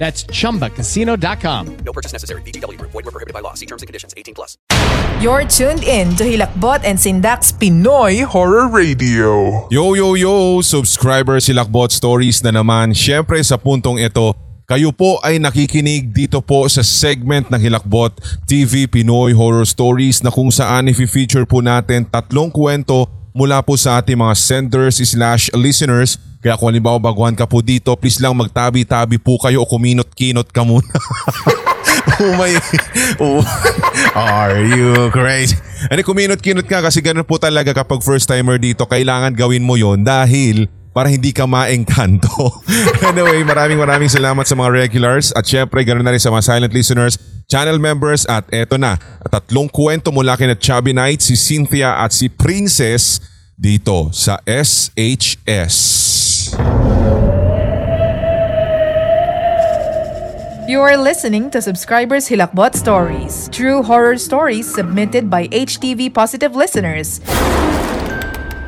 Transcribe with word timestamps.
That's 0.00 0.24
chumbacasino.com. 0.32 1.84
No 1.84 1.92
purchase 1.92 2.16
necessary. 2.16 2.40
Group. 2.40 2.88
Void 2.96 3.04
were 3.04 3.12
prohibited 3.12 3.36
by 3.36 3.44
law. 3.44 3.52
See 3.52 3.68
terms 3.68 3.84
and 3.84 3.86
conditions. 3.86 4.16
18 4.16 4.32
plus. 4.32 4.56
You're 5.20 5.44
tuned 5.44 5.84
in 5.84 6.16
to 6.16 6.24
Hilakbot 6.24 6.88
and 6.88 6.96
Sindak's 6.96 7.52
Pinoy 7.52 8.24
Horror 8.24 8.72
Radio. 8.72 9.68
Yo, 9.68 9.92
yo, 9.92 10.16
yo! 10.16 10.64
Subscriber 10.64 11.36
si 11.44 11.52
Lakbot 11.52 11.92
Stories 11.92 12.40
na 12.40 12.56
naman. 12.56 12.96
Siyempre 12.96 13.44
sa 13.44 13.60
puntong 13.60 14.00
ito, 14.00 14.32
kayo 14.64 14.88
po 14.88 15.20
ay 15.20 15.36
nakikinig 15.36 16.16
dito 16.16 16.40
po 16.40 16.64
sa 16.72 16.80
segment 16.80 17.52
ng 17.52 17.60
Hilakbot 17.60 18.16
TV 18.48 18.88
Pinoy 18.88 19.36
Horror 19.36 19.68
Stories 19.68 20.24
na 20.24 20.32
kung 20.32 20.48
saan 20.48 20.88
i-feature 20.88 21.44
po 21.44 21.60
natin 21.60 22.08
tatlong 22.08 22.48
kwento 22.48 23.04
mula 23.36 23.60
po 23.60 23.76
sa 23.76 24.00
ating 24.00 24.16
mga 24.16 24.32
senders 24.32 24.96
slash 24.96 25.52
listeners. 25.52 26.16
Kaya 26.40 26.56
kung 26.56 26.72
halimbawa 26.72 26.96
baguhan 26.96 27.36
ka 27.36 27.44
po 27.44 27.60
dito, 27.60 27.92
please 28.00 28.16
lang 28.16 28.32
magtabi-tabi 28.32 29.20
po 29.20 29.36
kayo 29.36 29.60
o 29.60 29.68
kuminot-kinot 29.68 30.48
ka 30.48 30.64
muna. 30.64 30.88
oh 32.24 32.32
my... 32.32 32.56
Oh. 33.20 33.44
Are 34.16 34.56
you 34.64 35.12
crazy? 35.12 35.60
Ano, 35.92 36.00
kuminot-kinot 36.00 36.64
ka 36.64 36.80
kasi 36.80 37.04
ganun 37.04 37.28
po 37.28 37.36
talaga 37.36 37.76
kapag 37.76 38.00
first 38.00 38.24
timer 38.24 38.56
dito, 38.56 38.88
kailangan 38.88 39.36
gawin 39.36 39.60
mo 39.60 39.76
yon 39.76 40.00
dahil 40.00 40.64
para 40.90 41.12
hindi 41.12 41.30
ka 41.30 41.44
maengkanto. 41.44 42.32
anyway, 43.12 43.44
maraming 43.44 43.76
maraming 43.76 44.08
salamat 44.08 44.42
sa 44.48 44.56
mga 44.56 44.70
regulars 44.72 45.36
at 45.36 45.44
syempre 45.44 45.84
ganoon 45.84 46.02
na 46.02 46.16
rin 46.16 46.22
sa 46.22 46.32
mga 46.32 46.44
silent 46.56 46.72
listeners, 46.72 47.14
channel 47.52 47.76
members 47.76 48.24
at 48.26 48.48
eto 48.48 48.80
na, 48.80 48.96
tatlong 49.28 49.68
kwento 49.68 50.08
mula 50.10 50.40
kay 50.40 50.48
na 50.50 50.56
Chubby 50.56 50.96
Knight, 50.96 51.20
si 51.20 51.36
Cynthia 51.36 52.00
at 52.00 52.16
si 52.16 52.32
Princess 52.32 53.20
dito 53.60 54.08
sa 54.10 54.40
SHS. 54.48 55.99
You 60.68 60.80
are 60.80 60.96
listening 60.96 61.50
to 61.50 61.60
Subscribers 61.60 62.28
Hilakbot 62.28 62.74
Stories, 62.74 63.48
true 63.50 63.82
horror 63.82 64.16
stories 64.16 64.72
submitted 64.72 65.28
by 65.28 65.48
HTV 65.48 66.14
Positive 66.14 66.54
listeners. 66.54 67.20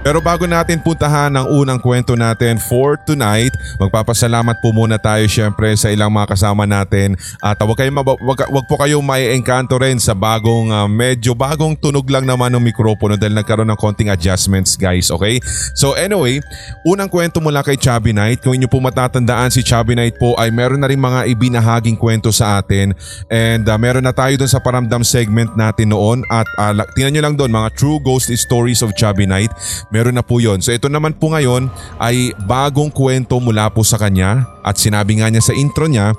Pero 0.02 0.18
bago 0.18 0.50
natin 0.50 0.82
puntahan 0.82 1.30
ang 1.30 1.46
unang 1.46 1.78
kwento 1.78 2.18
natin 2.18 2.58
for 2.58 2.98
tonight, 3.06 3.54
magpapasalamat 3.78 4.58
po 4.58 4.74
muna 4.74 4.98
tayo 4.98 5.22
syempre 5.30 5.70
sa 5.78 5.94
ilang 5.94 6.10
mga 6.10 6.34
kasama 6.34 6.66
natin 6.66 7.14
at 7.38 7.54
wag, 7.62 7.78
kayo 7.78 7.94
mab- 7.94 8.18
wag, 8.18 8.50
wag 8.50 8.66
po 8.66 8.74
kayong 8.82 9.06
maiengkanto 9.06 9.78
rin 9.78 10.02
sa 10.02 10.10
bagong 10.10 10.74
uh, 10.74 10.90
medyo 10.90 11.38
bagong 11.38 11.78
tunog 11.78 12.02
lang 12.10 12.26
naman 12.26 12.50
ng 12.50 12.66
mikropono 12.66 13.14
dahil 13.14 13.30
nagkaroon 13.30 13.70
ng 13.70 13.78
konting 13.78 14.10
adjustments 14.10 14.74
guys, 14.74 15.06
okay? 15.06 15.38
So 15.78 15.94
anyway, 15.94 16.42
unang 16.82 17.06
kwento 17.06 17.38
mula 17.38 17.62
kay 17.62 17.78
Chubby 17.78 18.10
Knight. 18.10 18.42
Kung 18.42 18.58
inyo 18.58 18.66
po 18.66 18.82
matatandaan 18.82 19.54
si 19.54 19.62
Chubby 19.62 19.94
Knight 19.94 20.18
po 20.18 20.34
ay 20.34 20.50
meron 20.50 20.82
na 20.82 20.90
rin 20.90 20.98
mga 20.98 21.30
ibinahaging 21.30 21.94
kwento 21.94 22.34
sa 22.34 22.58
atin 22.58 22.90
and 23.30 23.70
uh, 23.70 23.78
meron 23.78 24.02
na 24.02 24.10
tayo 24.10 24.34
dun 24.34 24.50
sa 24.50 24.58
paramdam 24.58 25.06
segment 25.06 25.54
natin 25.54 25.94
noon 25.94 26.26
at 26.26 26.50
uh, 26.58 26.74
tingnan 26.98 27.14
nyo 27.14 27.22
lang 27.30 27.34
doon 27.38 27.54
mga 27.54 27.70
true 27.78 28.02
ghost 28.02 28.34
stories 28.34 28.82
of 28.82 28.90
Chubby 28.98 29.30
Knight 29.30 29.54
meron 29.92 30.16
na 30.16 30.24
po 30.24 30.40
yon. 30.40 30.64
So 30.64 30.72
ito 30.72 30.88
naman 30.88 31.14
po 31.20 31.30
ngayon 31.30 31.68
ay 32.00 32.32
bagong 32.48 32.90
kwento 32.90 33.38
mula 33.38 33.68
po 33.68 33.84
sa 33.84 34.00
kanya 34.00 34.48
at 34.64 34.80
sinabi 34.80 35.20
nga 35.20 35.28
niya 35.28 35.44
sa 35.44 35.54
intro 35.54 35.86
niya 35.86 36.16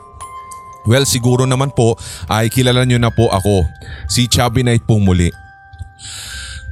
Well 0.84 1.08
siguro 1.08 1.48
naman 1.48 1.72
po 1.72 1.96
ay 2.28 2.52
kilala 2.52 2.84
nyo 2.84 3.00
na 3.00 3.12
po 3.12 3.32
ako, 3.32 3.64
si 4.12 4.28
Chubby 4.28 4.68
Knight 4.68 4.84
po 4.84 5.00
muli. 5.00 5.32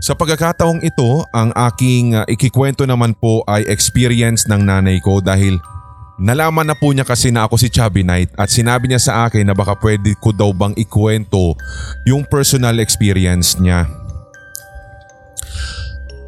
Sa 0.03 0.17
pagkakataong 0.17 0.84
ito, 0.84 1.23
ang 1.31 1.53
aking 1.56 2.17
uh, 2.17 2.25
ikikwento 2.28 2.84
naman 2.84 3.16
po 3.16 3.45
ay 3.47 3.63
experience 3.69 4.50
ng 4.50 4.66
nanay 4.66 5.00
ko 5.00 5.23
dahil 5.23 5.62
nalaman 6.19 6.68
na 6.68 6.75
po 6.75 6.91
niya 6.91 7.07
kasi 7.07 7.31
na 7.31 7.47
ako 7.47 7.56
si 7.56 7.72
Chubby 7.72 8.03
Knight 8.03 8.35
at 8.35 8.51
sinabi 8.51 8.91
niya 8.91 9.00
sa 9.00 9.13
akin 9.29 9.47
na 9.47 9.56
baka 9.56 9.78
pwede 9.79 10.12
ko 10.19 10.35
daw 10.35 10.51
bang 10.51 10.75
ikwento 10.75 11.56
yung 12.03 12.28
personal 12.28 12.83
experience 12.83 13.56
niya. 13.62 13.88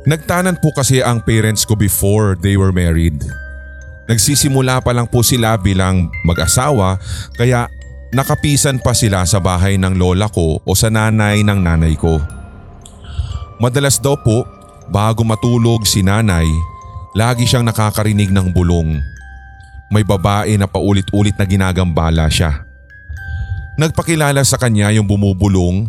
Nagtanan 0.04 0.60
po 0.60 0.76
kasi 0.76 1.00
ang 1.00 1.24
parents 1.24 1.64
ko 1.64 1.80
before 1.80 2.36
they 2.36 2.60
were 2.60 2.76
married. 2.76 3.24
Nagsisimula 4.04 4.84
pa 4.84 4.92
lang 4.92 5.08
po 5.08 5.24
sila 5.24 5.56
bilang 5.56 6.12
mag-asawa 6.28 7.00
kaya 7.40 7.72
nakapisan 8.12 8.84
pa 8.84 8.92
sila 8.92 9.24
sa 9.24 9.40
bahay 9.40 9.80
ng 9.80 9.96
lola 9.96 10.28
ko 10.28 10.60
o 10.60 10.70
sa 10.76 10.92
nanay 10.92 11.40
ng 11.48 11.56
nanay 11.56 11.96
ko. 11.96 12.20
Madalas 13.64 13.96
daw 13.96 14.20
po 14.20 14.44
bago 14.92 15.24
matulog 15.24 15.88
si 15.88 16.04
nanay, 16.04 16.52
lagi 17.16 17.48
siyang 17.48 17.64
nakakarinig 17.64 18.28
ng 18.28 18.52
bulong. 18.52 19.00
May 19.88 20.04
babae 20.04 20.60
na 20.60 20.68
paulit-ulit 20.68 21.40
na 21.40 21.48
ginagambala 21.48 22.28
siya. 22.28 22.68
Nagpakilala 23.80 24.44
sa 24.44 24.60
kanya 24.60 24.92
yung 24.92 25.08
bumubulong 25.08 25.88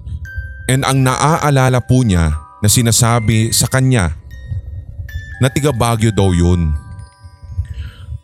and 0.71 0.87
ang 0.87 1.03
naaalala 1.03 1.83
po 1.83 2.07
niya 2.07 2.44
na 2.65 2.69
sinasabi 2.73 3.53
sa 3.53 3.69
kanya 3.69 4.17
na 5.37 5.53
tiga 5.53 5.69
Baguio 5.69 6.09
daw 6.09 6.33
yun. 6.33 6.73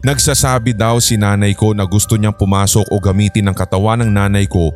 Nagsasabi 0.01 0.73
daw 0.73 0.97
si 0.97 1.21
nanay 1.21 1.53
ko 1.53 1.77
na 1.77 1.85
gusto 1.85 2.17
niyang 2.17 2.33
pumasok 2.33 2.89
o 2.89 2.97
gamitin 2.97 3.53
ang 3.53 3.57
katawan 3.57 4.01
ng 4.01 4.09
nanay 4.09 4.49
ko 4.49 4.73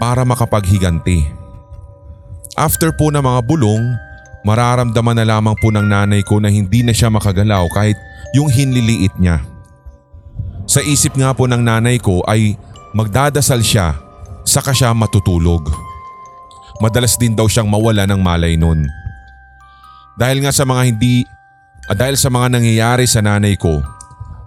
para 0.00 0.24
makapaghiganti. 0.24 1.28
After 2.56 2.88
po 2.96 3.12
ng 3.12 3.20
mga 3.20 3.40
bulong, 3.44 3.84
mararamdaman 4.48 5.20
na 5.20 5.28
lamang 5.28 5.52
po 5.60 5.68
ng 5.68 5.84
nanay 5.84 6.24
ko 6.24 6.40
na 6.40 6.48
hindi 6.48 6.80
na 6.80 6.96
siya 6.96 7.12
makagalaw 7.12 7.68
kahit 7.68 8.00
yung 8.32 8.48
hinliliit 8.48 9.12
niya. 9.20 9.44
Sa 10.64 10.80
isip 10.80 11.20
nga 11.20 11.36
po 11.36 11.44
ng 11.44 11.60
nanay 11.60 12.00
ko 12.00 12.24
ay 12.24 12.56
magdadasal 12.96 13.60
siya 13.60 13.92
saka 14.48 14.72
siya 14.72 14.96
matutulog. 14.96 15.68
Madalas 16.80 17.20
din 17.20 17.36
daw 17.36 17.44
siyang 17.44 17.68
mawala 17.68 18.08
ng 18.08 18.20
malay 18.24 18.56
nun. 18.56 19.01
Dahil 20.16 20.44
nga 20.44 20.52
sa 20.52 20.68
mga 20.68 20.82
hindi 20.92 21.24
at 21.88 21.96
dahil 21.98 22.14
sa 22.14 22.30
mga 22.30 22.58
nangyayari 22.58 23.08
sa 23.08 23.24
nanay 23.24 23.58
ko, 23.58 23.82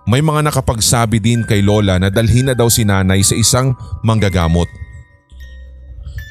may 0.06 0.22
mga 0.22 0.46
nakapagsabi 0.46 1.18
din 1.18 1.42
kay 1.42 1.66
Lola 1.66 1.98
na 1.98 2.14
dalhin 2.14 2.48
na 2.48 2.54
daw 2.54 2.70
si 2.70 2.86
nanay 2.86 3.26
sa 3.26 3.34
isang 3.34 3.74
manggagamot. 4.06 4.70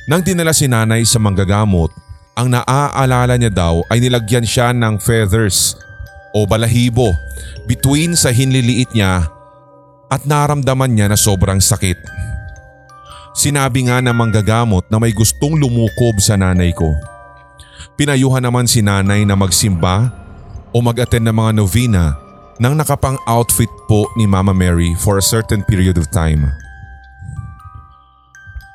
Nang 0.07 0.23
dinala 0.23 0.55
si 0.55 0.71
nanay 0.71 1.03
sa 1.03 1.19
manggagamot, 1.19 1.91
ang 2.39 2.51
naaalala 2.51 3.35
niya 3.35 3.51
daw 3.51 3.83
ay 3.91 3.99
nilagyan 4.03 4.47
siya 4.47 4.71
ng 4.75 5.03
feathers 5.03 5.75
o 6.35 6.47
balahibo 6.47 7.15
between 7.67 8.19
sa 8.19 8.35
hinliliit 8.35 8.91
niya 8.95 9.27
at 10.11 10.23
naramdaman 10.27 10.95
niya 10.95 11.11
na 11.11 11.19
sobrang 11.19 11.59
sakit. 11.59 11.99
Sinabi 13.35 13.91
nga 13.91 13.99
ng 13.99 14.15
manggagamot 14.15 14.87
na 14.87 15.03
may 15.03 15.11
gustong 15.11 15.59
lumukob 15.59 16.23
sa 16.23 16.39
nanay 16.39 16.71
ko. 16.71 16.95
Pinayuhan 17.95 18.43
naman 18.43 18.67
si 18.67 18.83
nanay 18.83 19.23
na 19.23 19.39
magsimba 19.39 20.11
o 20.75 20.83
mag-attend 20.83 21.31
ng 21.31 21.37
mga 21.37 21.53
novena 21.55 22.05
nang 22.59 22.75
nakapang 22.75 23.15
outfit 23.31 23.71
po 23.87 24.11
ni 24.19 24.27
Mama 24.27 24.51
Mary 24.51 24.99
for 24.99 25.19
a 25.19 25.23
certain 25.23 25.63
period 25.63 25.95
of 25.95 26.11
time. 26.11 26.51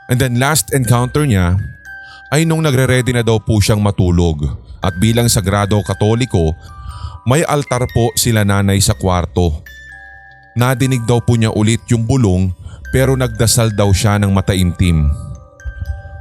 And 0.08 0.18
then 0.18 0.40
last 0.40 0.72
encounter 0.72 1.28
niya 1.28 1.60
ay 2.32 2.48
nung 2.48 2.64
nagre-ready 2.64 3.12
na 3.12 3.24
daw 3.24 3.44
po 3.44 3.60
siyang 3.60 3.84
matulog 3.84 4.40
at 4.80 4.96
bilang 4.98 5.28
sagrado 5.28 5.84
katoliko 5.84 6.56
may 7.28 7.44
altar 7.44 7.84
po 7.92 8.16
sila 8.16 8.48
nanay 8.48 8.80
sa 8.80 8.96
kwarto. 8.96 9.62
Nadinig 10.56 11.04
daw 11.04 11.20
po 11.20 11.36
niya 11.36 11.52
ulit 11.52 11.84
yung 11.92 12.08
bulong 12.08 12.56
pero 12.90 13.20
nagdasal 13.20 13.76
daw 13.76 13.92
siya 13.92 14.16
ng 14.18 14.32
mataimtim. 14.32 15.29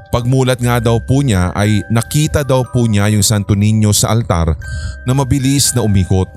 Pagmulat 0.09 0.57
nga 0.65 0.81
daw 0.81 0.97
po 1.05 1.21
niya 1.21 1.53
ay 1.53 1.85
nakita 1.93 2.41
daw 2.41 2.65
po 2.65 2.89
niya 2.89 3.13
yung 3.13 3.21
Santo 3.21 3.53
Niño 3.53 3.93
sa 3.93 4.09
altar 4.17 4.57
na 5.05 5.13
mabilis 5.13 5.77
na 5.77 5.85
umikot. 5.85 6.29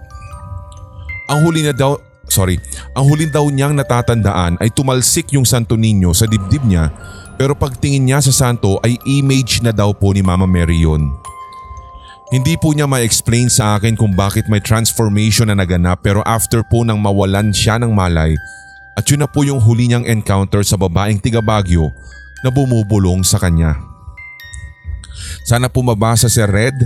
Ang 1.31 1.39
huli 1.47 1.63
na 1.63 1.71
daw, 1.71 1.95
sorry, 2.27 2.59
ang 2.91 3.07
huli 3.07 3.31
daw 3.31 3.47
niyang 3.47 3.71
natatandaan 3.71 4.59
ay 4.59 4.67
tumalsik 4.75 5.31
yung 5.31 5.47
Santo 5.47 5.79
Niño 5.79 6.11
sa 6.11 6.27
dibdib 6.27 6.67
niya 6.67 6.91
pero 7.39 7.55
pagtingin 7.55 8.05
niya 8.05 8.19
sa 8.21 8.29
santo 8.29 8.77
ay 8.85 8.99
image 9.07 9.65
na 9.65 9.73
daw 9.73 9.95
po 9.95 10.11
ni 10.13 10.21
Mama 10.21 10.45
Mary 10.45 10.83
yun. 10.83 11.09
Hindi 12.29 12.53
po 12.59 12.75
niya 12.75 12.85
ma-explain 12.85 13.51
sa 13.51 13.75
akin 13.79 13.95
kung 13.95 14.15
bakit 14.15 14.45
may 14.51 14.59
transformation 14.63 15.47
na 15.47 15.55
naganap 15.55 16.03
pero 16.03 16.21
after 16.27 16.61
po 16.67 16.83
nang 16.83 16.99
mawalan 16.99 17.55
siya 17.55 17.79
ng 17.79 17.91
malay 17.91 18.35
at 18.99 19.07
yun 19.07 19.23
na 19.23 19.27
po 19.31 19.47
yung 19.47 19.63
huli 19.63 19.87
niyang 19.87 20.05
encounter 20.05 20.61
sa 20.61 20.75
babaeng 20.75 21.17
tiga 21.17 21.39
Baguio 21.39 21.95
na 22.41 22.49
bumubulong 22.49 23.21
sa 23.25 23.37
kanya. 23.37 23.77
Sana 25.45 25.69
po 25.69 25.81
mabasa 25.85 26.29
si 26.29 26.41
Red 26.41 26.77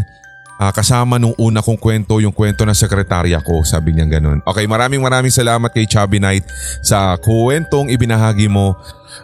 Ah, 0.56 0.72
kasama 0.72 1.20
nung 1.20 1.36
una 1.36 1.60
kong 1.60 1.76
kwento 1.76 2.16
yung 2.24 2.32
kwento 2.32 2.64
ng 2.64 2.72
sekretarya 2.72 3.44
ko, 3.44 3.68
sabi 3.68 3.92
niya 3.92 4.08
ganun. 4.08 4.40
Okay, 4.48 4.64
maraming 4.64 5.04
maraming 5.04 5.28
salamat 5.28 5.68
kay 5.68 5.84
Chubby 5.84 6.24
Knight 6.24 6.48
sa 6.80 7.20
kwentong 7.20 7.92
ibinahagi 7.92 8.48
mo 8.48 8.72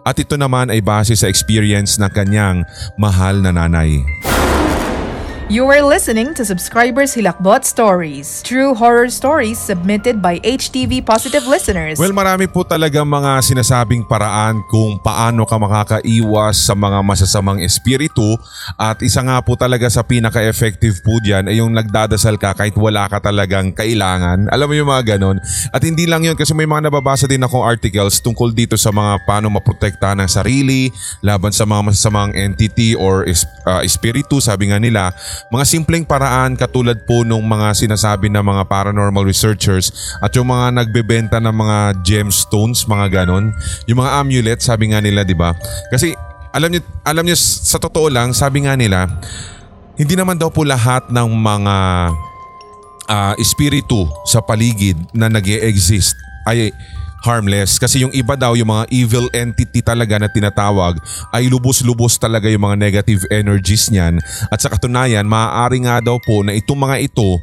at 0.04 0.20
ito 0.20 0.36
naman 0.36 0.68
ay 0.68 0.84
base 0.84 1.16
sa 1.16 1.32
experience 1.32 1.96
ng 2.04 2.12
kanyang 2.12 2.68
mahal 3.00 3.40
na 3.40 3.56
nanay. 3.56 4.04
You 5.52 5.68
are 5.68 5.84
listening 5.84 6.32
to 6.40 6.48
Subscribers 6.48 7.12
Hilakbot 7.12 7.68
Stories, 7.68 8.40
true 8.40 8.72
horror 8.72 9.12
stories 9.12 9.60
submitted 9.60 10.24
by 10.24 10.40
HTV 10.48 11.04
Positive 11.04 11.44
listeners. 11.44 12.00
Well, 12.00 12.16
marami 12.16 12.48
po 12.48 12.64
talaga 12.64 13.04
mga 13.04 13.44
sinasabing 13.44 14.08
paraan 14.08 14.64
kung 14.72 15.04
paano 15.04 15.44
ka 15.44 15.60
makakaiwas 15.60 16.56
sa 16.56 16.72
mga 16.72 17.04
masasamang 17.04 17.60
espiritu 17.68 18.40
at 18.80 19.04
isa 19.04 19.20
nga 19.28 19.44
po 19.44 19.60
talaga 19.60 19.92
sa 19.92 20.08
pinaka-effective 20.08 21.04
po 21.04 21.20
dyan 21.20 21.52
ay 21.52 21.60
yung 21.60 21.76
nagdadasal 21.76 22.40
ka 22.40 22.56
kahit 22.56 22.80
wala 22.80 23.12
ka 23.12 23.20
talagang 23.20 23.76
kailangan. 23.76 24.48
Alam 24.56 24.72
mo 24.72 24.76
yung 24.80 24.88
mga 24.88 25.20
ganon. 25.20 25.36
At 25.76 25.84
hindi 25.84 26.08
lang 26.08 26.24
yun 26.24 26.40
kasi 26.40 26.56
may 26.56 26.64
mga 26.64 26.88
nababasa 26.88 27.28
din 27.28 27.44
akong 27.44 27.68
articles 27.68 28.24
tungkol 28.24 28.56
dito 28.56 28.80
sa 28.80 28.96
mga 28.96 29.28
paano 29.28 29.52
maprotekta 29.52 30.16
ng 30.16 30.32
sarili 30.32 30.88
laban 31.20 31.52
sa 31.52 31.68
mga 31.68 31.92
masasamang 31.92 32.32
entity 32.40 32.96
or 32.96 33.28
uh, 33.68 33.84
espiritu 33.84 34.40
sabi 34.40 34.72
nga 34.72 34.80
nila 34.80 35.12
mga 35.50 35.66
simpleng 35.66 36.06
paraan 36.06 36.54
katulad 36.54 37.02
po 37.10 37.26
nung 37.26 37.44
mga 37.48 37.74
sinasabi 37.74 38.30
ng 38.30 38.44
mga 38.44 38.70
paranormal 38.70 39.26
researchers 39.26 39.90
at 40.22 40.30
yung 40.38 40.54
mga 40.54 40.78
nagbebenta 40.78 41.42
ng 41.42 41.56
mga 41.56 41.78
gemstones, 42.06 42.86
mga 42.86 43.24
ganon. 43.24 43.50
Yung 43.90 44.04
mga 44.04 44.12
amulet, 44.22 44.60
sabi 44.62 44.94
nga 44.94 45.02
nila, 45.02 45.26
di 45.26 45.34
ba? 45.34 45.58
Kasi 45.90 46.14
alam 46.52 46.70
niyo, 46.70 46.84
alam 47.08 47.24
niyo 47.26 47.38
sa 47.40 47.80
totoo 47.82 48.12
lang, 48.12 48.36
sabi 48.36 48.68
nga 48.68 48.76
nila, 48.76 49.08
hindi 49.96 50.14
naman 50.14 50.38
daw 50.38 50.52
po 50.52 50.68
lahat 50.68 51.08
ng 51.10 51.28
mga 51.32 51.76
ah, 53.08 53.34
espiritu 53.40 54.08
sa 54.28 54.44
paligid 54.44 55.00
na 55.16 55.32
nag 55.32 55.44
exist 55.48 56.16
ay 56.48 56.74
harmless 57.22 57.78
kasi 57.78 58.02
yung 58.02 58.14
iba 58.14 58.34
daw 58.34 58.58
yung 58.58 58.70
mga 58.74 58.86
evil 58.90 59.26
entity 59.32 59.80
talaga 59.86 60.18
na 60.18 60.28
tinatawag 60.28 60.98
ay 61.30 61.48
lubos-lubos 61.48 62.18
talaga 62.18 62.50
yung 62.50 62.66
mga 62.66 62.78
negative 62.78 63.22
energies 63.30 63.94
niyan 63.94 64.18
at 64.50 64.60
sa 64.60 64.74
katunayan 64.74 65.26
maaari 65.26 65.86
nga 65.86 66.02
daw 66.02 66.18
po 66.18 66.42
na 66.42 66.58
itong 66.58 66.82
mga 66.82 66.98
ito 67.06 67.38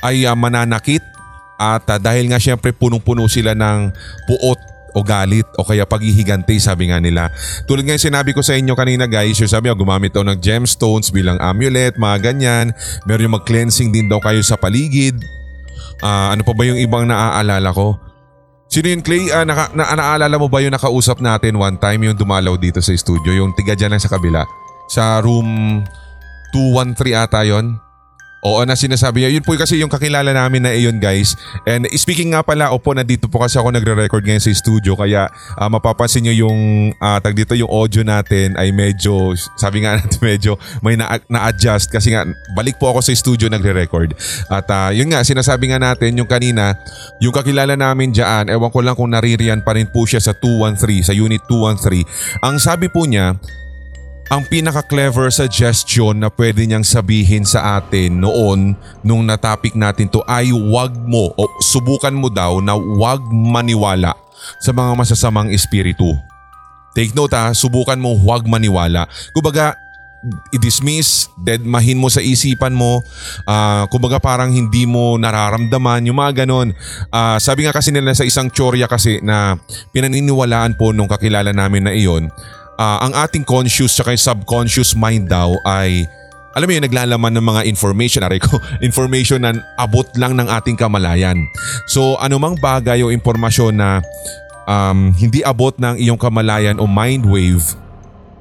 ay 0.00 0.24
ah, 0.24 0.36
mananakit 0.36 1.04
at 1.60 1.84
ah, 1.84 2.00
dahil 2.00 2.32
nga 2.32 2.40
syempre 2.40 2.72
punong-puno 2.72 3.28
sila 3.28 3.52
ng 3.52 3.92
puot 4.24 4.60
o 4.90 5.06
galit 5.06 5.46
o 5.54 5.62
kaya 5.62 5.86
paghihigante 5.86 6.58
sabi 6.58 6.90
nga 6.90 6.98
nila. 6.98 7.30
Tulad 7.70 7.86
nga 7.86 7.94
yung 7.94 8.06
sinabi 8.10 8.34
ko 8.34 8.42
sa 8.42 8.58
inyo 8.58 8.74
kanina 8.74 9.06
guys, 9.06 9.38
yung 9.38 9.50
sabi 9.50 9.70
ko 9.70 9.78
gumamit 9.78 10.10
daw 10.10 10.26
ng 10.26 10.40
gemstones 10.42 11.14
bilang 11.14 11.38
amulet, 11.38 11.94
mga 11.94 12.16
ganyan. 12.32 12.66
Meron 13.06 13.30
yung 13.30 13.36
mag-cleansing 13.38 13.94
din 13.94 14.10
daw 14.10 14.18
kayo 14.18 14.42
sa 14.42 14.58
paligid. 14.58 15.14
Ah, 16.02 16.34
ano 16.34 16.42
pa 16.42 16.56
ba 16.56 16.66
yung 16.66 16.80
ibang 16.80 17.06
naaalala 17.06 17.70
ko? 17.70 18.09
Sino 18.70 18.86
yun 18.86 19.02
Clay? 19.02 19.34
Ah, 19.34 19.42
naka, 19.42 19.74
na, 19.74 19.82
naaalala 19.98 20.38
mo 20.38 20.46
ba 20.46 20.62
yung 20.62 20.70
nakausap 20.70 21.18
natin 21.18 21.58
one 21.58 21.74
time 21.74 22.06
yung 22.06 22.14
dumalaw 22.14 22.54
dito 22.54 22.78
sa 22.78 22.94
studio? 22.94 23.34
Yung 23.34 23.50
tiga 23.58 23.74
dyan 23.74 23.90
lang 23.90 24.02
sa 24.02 24.06
kabila. 24.06 24.46
Sa 24.86 25.18
room 25.18 25.82
213 26.54 27.18
ata 27.18 27.42
yon. 27.42 27.74
Oo 28.40 28.64
na 28.64 28.72
sinasabi 28.72 29.20
niya. 29.20 29.36
Yun 29.36 29.44
po 29.44 29.52
kasi 29.52 29.76
yung 29.76 29.92
kakilala 29.92 30.32
namin 30.32 30.64
na 30.64 30.72
iyon 30.72 30.96
guys. 30.96 31.36
And 31.68 31.84
speaking 31.92 32.32
nga 32.32 32.40
pala, 32.40 32.72
opo 32.72 32.96
nandito 32.96 33.28
po 33.28 33.44
kasi 33.44 33.60
ako 33.60 33.68
nagre-record 33.68 34.24
ngayon 34.24 34.40
sa 34.40 34.48
studio 34.56 34.96
kaya 34.96 35.28
ah, 35.60 35.68
mapapansin 35.68 36.24
nyo 36.24 36.48
yung 36.48 36.58
ah, 37.04 37.20
tag 37.20 37.36
dito 37.36 37.52
yung 37.52 37.68
audio 37.68 38.00
natin 38.00 38.56
ay 38.56 38.72
medyo, 38.72 39.36
sabi 39.60 39.84
nga 39.84 40.00
natin 40.00 40.20
medyo 40.32 40.56
may 40.80 40.96
na- 40.96 41.20
na-adjust 41.28 41.92
kasi 41.92 42.16
nga 42.16 42.24
balik 42.56 42.80
po 42.80 42.88
ako 42.88 43.04
sa 43.04 43.12
studio 43.12 43.52
nagre-record. 43.52 44.16
At 44.48 44.66
ah, 44.72 44.88
yun 44.88 45.12
nga, 45.12 45.20
sinasabi 45.20 45.68
nga 45.68 45.78
natin 45.80 46.16
yung 46.16 46.28
kanina, 46.28 46.80
yung 47.20 47.36
kakilala 47.36 47.76
namin 47.76 48.08
dyan, 48.16 48.48
ewan 48.48 48.72
ko 48.72 48.80
lang 48.80 48.96
kung 48.96 49.12
naririyan 49.12 49.60
pa 49.60 49.76
rin 49.76 49.84
po 49.84 50.08
siya 50.08 50.20
sa 50.20 50.32
213, 50.32 51.12
sa 51.12 51.14
unit 51.14 51.44
213. 51.44 52.40
Ang 52.40 52.56
sabi 52.56 52.88
po 52.88 53.04
niya, 53.04 53.36
ang 54.30 54.46
pinaka-clever 54.46 55.26
suggestion 55.34 56.22
na 56.22 56.30
pwede 56.30 56.62
niyang 56.62 56.86
sabihin 56.86 57.42
sa 57.42 57.82
atin 57.82 58.22
noon 58.22 58.78
nung 59.02 59.26
natapik 59.26 59.74
natin 59.74 60.06
to 60.06 60.22
ay 60.30 60.54
wag 60.54 60.94
mo 61.02 61.34
o 61.34 61.50
subukan 61.58 62.14
mo 62.14 62.30
daw 62.30 62.62
na 62.62 62.78
wag 62.78 63.18
maniwala 63.26 64.14
sa 64.62 64.70
mga 64.70 64.94
masasamang 64.94 65.50
espiritu. 65.50 66.14
Take 66.94 67.10
note 67.14 67.34
ha, 67.34 67.50
subukan 67.50 67.98
mo 67.98 68.14
huwag 68.18 68.46
maniwala. 68.46 69.06
Kumbaga, 69.30 69.78
i-dismiss, 70.52 71.30
deadmahin 71.38 71.96
mo 71.96 72.10
sa 72.10 72.18
isipan 72.20 72.74
mo. 72.74 73.00
Ah, 73.46 73.86
kumbaga 73.88 74.18
parang 74.18 74.50
hindi 74.50 74.84
mo 74.84 75.14
nararamdaman, 75.16 76.06
yung 76.10 76.18
mga 76.18 76.44
ganon. 76.44 76.74
Ah, 77.14 77.38
sabi 77.38 77.64
nga 77.64 77.74
kasi 77.74 77.94
nila 77.94 78.12
sa 78.12 78.26
isang 78.26 78.50
tsorya 78.50 78.90
kasi 78.90 79.22
na 79.22 79.54
pinaniniwalaan 79.94 80.74
po 80.74 80.90
nung 80.90 81.08
kakilala 81.08 81.54
namin 81.54 81.86
na 81.86 81.94
iyon, 81.94 82.28
ah, 82.80 83.04
ang 83.04 83.12
ating 83.12 83.44
conscious 83.44 84.00
at 84.00 84.08
subconscious 84.16 84.96
mind 84.96 85.28
daw 85.28 85.52
ay 85.68 86.08
alam 86.50 86.66
mo 86.66 86.74
yun, 86.74 86.82
naglalaman 86.82 87.30
ng 87.38 87.46
mga 87.46 87.62
information, 87.70 88.26
aray 88.26 88.42
ko, 88.42 88.58
information 88.88 89.38
na 89.38 89.54
abot 89.78 90.06
lang 90.18 90.34
ng 90.34 90.50
ating 90.50 90.74
kamalayan. 90.74 91.38
So 91.86 92.18
anumang 92.18 92.58
bagay 92.58 93.06
o 93.06 93.14
impormasyon 93.14 93.78
na 93.78 94.02
um, 94.66 95.14
hindi 95.14 95.46
abot 95.46 95.70
ng 95.78 96.00
iyong 96.00 96.18
kamalayan 96.18 96.82
o 96.82 96.90
mind 96.90 97.22
wave 97.22 97.78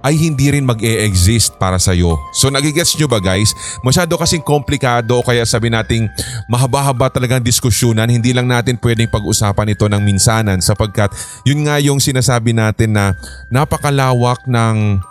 ay 0.03 0.15
hindi 0.15 0.51
rin 0.51 0.63
mag-e-exist 0.63 1.59
para 1.59 1.75
sa'yo. 1.75 2.15
So 2.31 2.47
nagigets 2.47 2.95
nyo 2.95 3.07
ba 3.11 3.19
guys? 3.19 3.51
Masyado 3.83 4.15
kasing 4.15 4.43
komplikado 4.43 5.19
kaya 5.23 5.43
sabi 5.43 5.71
nating 5.71 6.07
mahaba-haba 6.47 7.11
talagang 7.11 7.43
diskusyonan. 7.43 8.07
Hindi 8.07 8.31
lang 8.31 8.47
natin 8.47 8.79
pwedeng 8.79 9.11
pag-usapan 9.11 9.75
ito 9.75 9.85
ng 9.87 10.01
minsanan 10.01 10.63
sapagkat 10.63 11.11
yun 11.43 11.67
nga 11.67 11.77
yung 11.83 11.99
sinasabi 11.99 12.55
natin 12.55 12.95
na 12.95 13.15
napakalawak 13.51 14.43
ng 14.47 15.03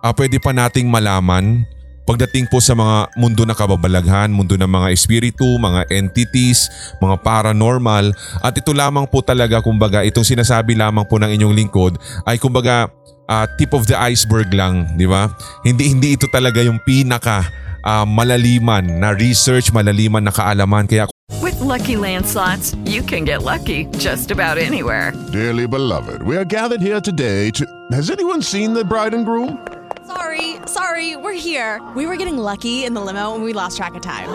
ah, 0.00 0.12
pwede 0.16 0.40
pa 0.40 0.56
nating 0.56 0.88
malaman 0.88 1.68
Pagdating 2.10 2.50
po 2.50 2.58
sa 2.58 2.74
mga 2.74 3.06
mundo 3.14 3.46
ng 3.46 3.54
kababalaghan, 3.54 4.34
mundo 4.34 4.58
ng 4.58 4.66
mga 4.66 4.90
espiritu, 4.90 5.46
mga 5.62 5.86
entities, 5.94 6.66
mga 6.98 7.22
paranormal 7.22 8.10
at 8.42 8.50
ito 8.50 8.74
lamang 8.74 9.06
po 9.06 9.22
talaga 9.22 9.62
kumbaga 9.62 10.02
itong 10.02 10.26
sinasabi 10.26 10.74
lamang 10.74 11.06
po 11.06 11.22
ng 11.22 11.30
inyong 11.38 11.54
lingkod 11.54 12.02
ay 12.26 12.34
kumbaga 12.42 12.90
ah, 13.30 13.46
tip 13.56 13.72
of 13.72 13.86
the 13.86 13.94
iceberg 13.94 14.50
lang, 14.50 14.90
di 14.98 15.06
ba? 15.06 15.30
Hindi 15.62 15.94
hindi 15.94 16.18
ito 16.18 16.26
talaga 16.26 16.58
yung 16.66 16.82
pinaka 16.82 17.46
ah, 17.86 18.02
malaliman 18.02 18.98
na 18.98 19.14
research, 19.14 19.70
malaliman 19.70 20.26
na 20.26 20.34
kaalaman 20.34 20.90
kaya 20.90 21.06
With 21.38 21.62
Lucky 21.62 21.94
Land 21.94 22.26
slots, 22.26 22.74
you 22.84 23.06
can 23.06 23.22
get 23.22 23.46
lucky 23.46 23.86
just 24.02 24.34
about 24.34 24.58
anywhere. 24.58 25.14
Dearly 25.30 25.70
beloved, 25.70 26.26
we 26.26 26.34
are 26.34 26.44
gathered 26.44 26.82
here 26.82 27.00
today 27.00 27.54
to. 27.54 27.62
Has 27.94 28.10
anyone 28.10 28.42
seen 28.42 28.74
the 28.74 28.82
bride 28.82 29.14
and 29.14 29.22
groom? 29.22 29.62
Sorry, 30.10 30.58
sorry, 30.66 31.14
we're 31.14 31.38
here. 31.38 31.78
We 31.94 32.10
were 32.10 32.18
getting 32.18 32.36
lucky 32.36 32.82
in 32.82 32.98
the 32.98 33.00
limo 33.00 33.38
and 33.38 33.46
we 33.46 33.54
lost 33.54 33.78
track 33.78 33.94
of 33.94 34.02
time. 34.02 34.26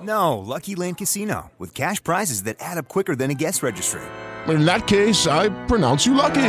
No, 0.00 0.38
Lucky 0.38 0.74
Land 0.74 0.98
Casino, 0.98 1.52
with 1.60 1.76
cash 1.76 2.02
prizes 2.02 2.42
that 2.48 2.56
add 2.58 2.78
up 2.78 2.88
quicker 2.88 3.14
than 3.14 3.30
a 3.30 3.36
guest 3.36 3.62
registry. 3.62 4.02
In 4.48 4.64
that 4.64 4.88
case, 4.88 5.28
I 5.28 5.50
pronounce 5.68 6.06
you 6.06 6.14
lucky. 6.14 6.48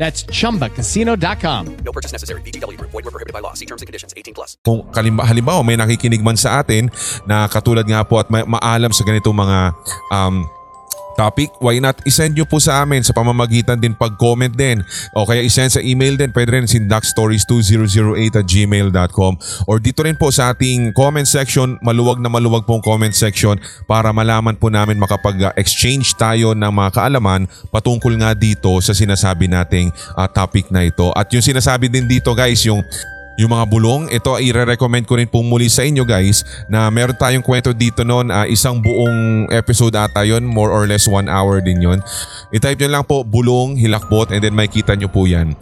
That's 0.00 0.24
chumbacasino.com. 0.32 1.84
No 1.84 1.92
purchase 1.92 2.16
necessary. 2.16 2.40
VGW 2.40 2.80
Group. 2.80 2.88
Void 2.88 3.04
were 3.04 3.12
prohibited 3.12 3.36
by 3.36 3.44
law. 3.44 3.52
See 3.52 3.68
terms 3.68 3.84
and 3.84 3.86
conditions. 3.86 4.16
18 4.16 4.32
plus. 4.32 4.56
Kung 4.64 4.88
kalimba, 4.88 5.28
halimbawa 5.28 5.60
may 5.60 5.76
nakikinig 5.76 6.24
man 6.24 6.40
sa 6.40 6.64
atin 6.64 6.88
na 7.28 7.44
katulad 7.52 7.84
nga 7.84 8.00
po 8.08 8.16
at 8.16 8.32
ma- 8.32 8.48
maalam 8.48 8.96
sa 8.96 9.04
ganitong 9.04 9.36
mga 9.36 9.76
um, 10.08 10.48
topic, 11.20 11.52
why 11.60 11.76
not 11.76 12.00
isend 12.08 12.32
nyo 12.32 12.48
po 12.48 12.56
sa 12.56 12.80
amin? 12.80 13.04
Sa 13.04 13.12
pamamagitan 13.12 13.76
din 13.76 13.92
pag-comment 13.92 14.56
din. 14.56 14.80
O 15.12 15.28
kaya 15.28 15.44
isend 15.44 15.76
sa 15.76 15.84
email 15.84 16.16
din, 16.16 16.32
pwede 16.32 16.56
rin 16.56 16.64
sindakstories2008 16.64 18.40
at 18.40 18.46
gmail.com 18.48 19.36
or 19.68 19.76
dito 19.76 20.00
rin 20.00 20.16
po 20.16 20.32
sa 20.32 20.56
ating 20.56 20.96
comment 20.96 21.28
section, 21.28 21.76
maluwag 21.84 22.24
na 22.24 22.32
maluwag 22.32 22.64
pong 22.64 22.80
comment 22.80 23.12
section 23.12 23.60
para 23.84 24.08
malaman 24.16 24.56
po 24.56 24.72
namin 24.72 24.96
makapag-exchange 24.96 26.16
tayo 26.16 26.56
ng 26.56 26.72
mga 26.72 26.90
kaalaman 26.96 27.44
patungkol 27.68 28.16
nga 28.16 28.32
dito 28.32 28.80
sa 28.80 28.96
sinasabi 28.96 29.44
nating 29.44 29.92
ah, 30.16 30.24
topic 30.24 30.72
na 30.72 30.88
ito. 30.88 31.12
At 31.12 31.28
yung 31.36 31.44
sinasabi 31.44 31.92
din 31.92 32.08
dito 32.08 32.32
guys, 32.32 32.64
yung 32.64 32.80
yung 33.38 33.54
mga 33.54 33.64
bulong, 33.70 34.02
ito 34.10 34.34
ay 34.34 34.50
i-recommend 34.50 35.06
ko 35.06 35.16
rin 35.16 35.30
po 35.30 35.40
muli 35.40 35.70
sa 35.70 35.86
inyo 35.86 36.02
guys 36.02 36.42
na 36.66 36.90
meron 36.90 37.16
tayong 37.16 37.44
kwento 37.44 37.70
dito 37.70 38.02
noon, 38.02 38.28
ah, 38.28 38.44
isang 38.44 38.82
buong 38.82 39.48
episode 39.54 39.94
ata 39.94 40.26
yun, 40.26 40.42
more 40.42 40.68
or 40.68 40.84
less 40.84 41.06
one 41.06 41.30
hour 41.30 41.62
din 41.62 41.80
yun. 41.80 41.98
I-type 42.50 42.76
nyo 42.82 43.00
lang 43.00 43.04
po 43.06 43.22
bulong, 43.22 43.78
hilakbot 43.78 44.34
and 44.34 44.42
then 44.42 44.52
makita 44.52 44.92
nyo 44.98 45.08
po 45.08 45.24
yan. 45.24 45.54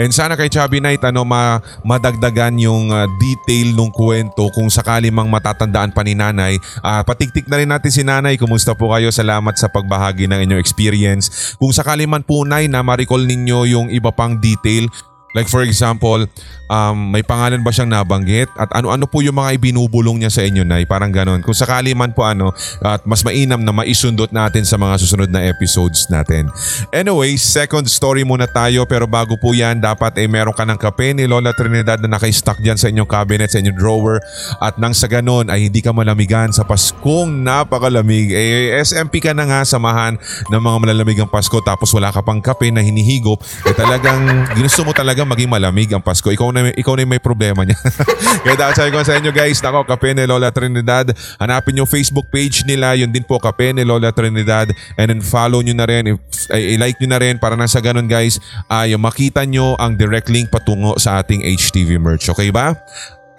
And 0.00 0.08
sana 0.08 0.40
kay 0.40 0.48
Chubby 0.48 0.80
Knight 0.80 1.04
ano, 1.04 1.24
ma 1.24 1.60
madagdagan 1.84 2.56
yung 2.56 2.88
ah, 2.92 3.04
detail 3.20 3.76
ng 3.76 3.92
kwento 3.92 4.48
kung 4.52 4.72
sakali 4.72 5.12
mang 5.12 5.28
matatandaan 5.28 5.92
pa 5.92 6.00
ni 6.00 6.16
nanay. 6.16 6.56
Ah, 6.80 7.04
patiktik 7.04 7.44
na 7.48 7.60
rin 7.60 7.68
natin 7.68 7.92
si 7.92 8.00
nanay. 8.00 8.40
Kumusta 8.40 8.72
po 8.72 8.92
kayo? 8.96 9.12
Salamat 9.12 9.56
sa 9.60 9.68
pagbahagi 9.68 10.28
ng 10.28 10.40
inyong 10.48 10.62
experience. 10.62 11.56
Kung 11.60 11.76
sakali 11.76 12.08
man 12.08 12.24
po 12.24 12.44
nay 12.48 12.72
na 12.72 12.80
ma-recall 12.80 13.24
ninyo 13.28 13.58
yung 13.68 13.86
iba 13.92 14.08
pang 14.08 14.40
detail, 14.40 14.88
Like 15.32 15.48
for 15.48 15.64
example, 15.64 16.28
um, 16.72 17.12
may 17.12 17.24
pangalan 17.24 17.60
ba 17.60 17.72
siyang 17.72 17.92
nabanggit? 17.92 18.48
At 18.56 18.72
ano-ano 18.72 19.04
po 19.08 19.20
yung 19.20 19.36
mga 19.36 19.60
ibinubulong 19.60 20.24
niya 20.24 20.32
sa 20.32 20.42
inyo, 20.44 20.64
Nay? 20.64 20.88
Parang 20.88 21.12
ganon. 21.12 21.44
Kung 21.44 21.56
sakali 21.56 21.92
man 21.92 22.16
po 22.16 22.24
ano, 22.24 22.52
at 22.80 23.04
mas 23.04 23.20
mainam 23.24 23.60
na 23.60 23.72
maisundot 23.72 24.32
natin 24.32 24.64
sa 24.64 24.80
mga 24.80 25.00
susunod 25.00 25.28
na 25.32 25.44
episodes 25.44 26.08
natin. 26.08 26.48
Anyway, 26.92 27.36
second 27.36 27.88
story 27.88 28.24
muna 28.24 28.48
tayo 28.48 28.88
pero 28.88 29.04
bago 29.04 29.36
po 29.36 29.52
yan, 29.52 29.80
dapat 29.80 30.16
eh, 30.20 30.28
meron 30.28 30.56
ka 30.56 30.68
ng 30.68 30.78
kape 30.80 31.16
ni 31.16 31.24
Lola 31.28 31.56
Trinidad 31.56 32.00
na 32.00 32.16
naka-stock 32.16 32.60
dyan 32.60 32.76
sa 32.80 32.88
inyong 32.88 33.08
cabinet, 33.08 33.52
sa 33.52 33.60
inyong 33.60 33.76
drawer. 33.76 34.16
At 34.60 34.80
nang 34.80 34.96
sa 34.96 35.08
ganon 35.08 35.48
ay 35.52 35.68
hindi 35.68 35.84
ka 35.84 35.90
malamigan 35.92 36.52
sa 36.52 36.64
Paskong 36.64 37.42
napakalamig. 37.42 38.32
Eh, 38.32 38.76
SMP 38.80 39.20
ka 39.20 39.36
na 39.36 39.44
nga 39.44 39.60
samahan 39.66 40.16
ng 40.48 40.62
mga 40.62 40.76
malalamigang 40.78 41.30
Pasko 41.30 41.58
tapos 41.60 41.92
wala 41.92 42.12
ka 42.12 42.20
pang 42.20 42.40
kape 42.40 42.68
na 42.68 42.84
hinihigop. 42.84 43.40
Eh 43.64 43.74
talagang 43.74 44.46
ginusto 44.56 44.84
mo 44.84 44.92
talaga 44.94 45.21
maging 45.26 45.50
malamig 45.50 45.90
ang 45.92 46.02
Pasko. 46.02 46.28
Ikaw 46.28 46.48
na, 46.52 46.70
ikaw 46.74 46.94
na 46.94 47.06
yung 47.06 47.12
may 47.16 47.22
problema 47.22 47.62
niya. 47.62 47.78
Kaya 48.44 48.56
dahil 48.56 48.74
sabi 48.74 48.90
ko 48.92 49.00
sa 49.02 49.16
inyo 49.18 49.32
guys, 49.34 49.58
nako, 49.62 49.86
Kape 49.86 50.14
ni 50.14 50.24
Lola 50.26 50.50
Trinidad. 50.54 51.10
Hanapin 51.40 51.78
yung 51.78 51.88
Facebook 51.88 52.28
page 52.28 52.62
nila. 52.68 52.94
Yun 52.94 53.10
din 53.10 53.24
po, 53.24 53.40
Kape 53.42 53.72
ni 53.74 53.82
Lola 53.82 54.12
Trinidad. 54.14 54.70
And 55.00 55.08
then 55.08 55.20
follow 55.24 55.62
nyo 55.64 55.74
na 55.74 55.86
rin. 55.88 56.18
I-like 56.52 56.98
nyo 57.02 57.08
na 57.10 57.20
rin 57.20 57.36
para 57.40 57.56
nang 57.56 57.70
sa 57.70 57.80
ganun 57.80 58.06
guys, 58.06 58.42
ay 58.68 58.94
makita 59.00 59.48
nyo 59.48 59.74
ang 59.80 59.96
direct 59.96 60.28
link 60.28 60.52
patungo 60.52 61.00
sa 61.00 61.22
ating 61.22 61.42
HTV 61.42 61.96
merch. 61.96 62.28
Okay 62.28 62.52
ba? 62.52 62.76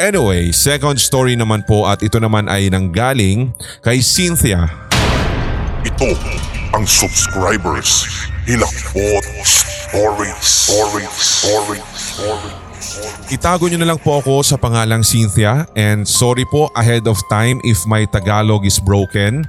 Anyway, 0.02 0.50
second 0.50 0.98
story 0.98 1.38
naman 1.38 1.62
po 1.70 1.86
at 1.86 2.02
ito 2.02 2.18
naman 2.18 2.50
ay 2.50 2.68
nanggaling 2.68 3.54
kay 3.86 4.02
Cynthia. 4.02 4.66
Ito 5.86 6.18
ang 6.74 6.90
subscribers. 6.90 8.33
Hilakbot 8.44 9.24
Stories. 9.48 10.36
Stories. 10.44 11.14
Stories. 11.16 11.88
Stories. 11.96 12.56
Itago 13.32 13.72
nyo 13.72 13.80
na 13.80 13.96
lang 13.96 14.00
po 14.04 14.20
ako 14.20 14.44
sa 14.44 14.60
pangalang 14.60 15.00
Cynthia 15.00 15.64
and 15.80 16.04
sorry 16.04 16.44
po 16.52 16.68
ahead 16.76 17.08
of 17.08 17.16
time 17.32 17.64
if 17.64 17.80
my 17.88 18.04
Tagalog 18.04 18.68
is 18.68 18.84
broken. 18.84 19.48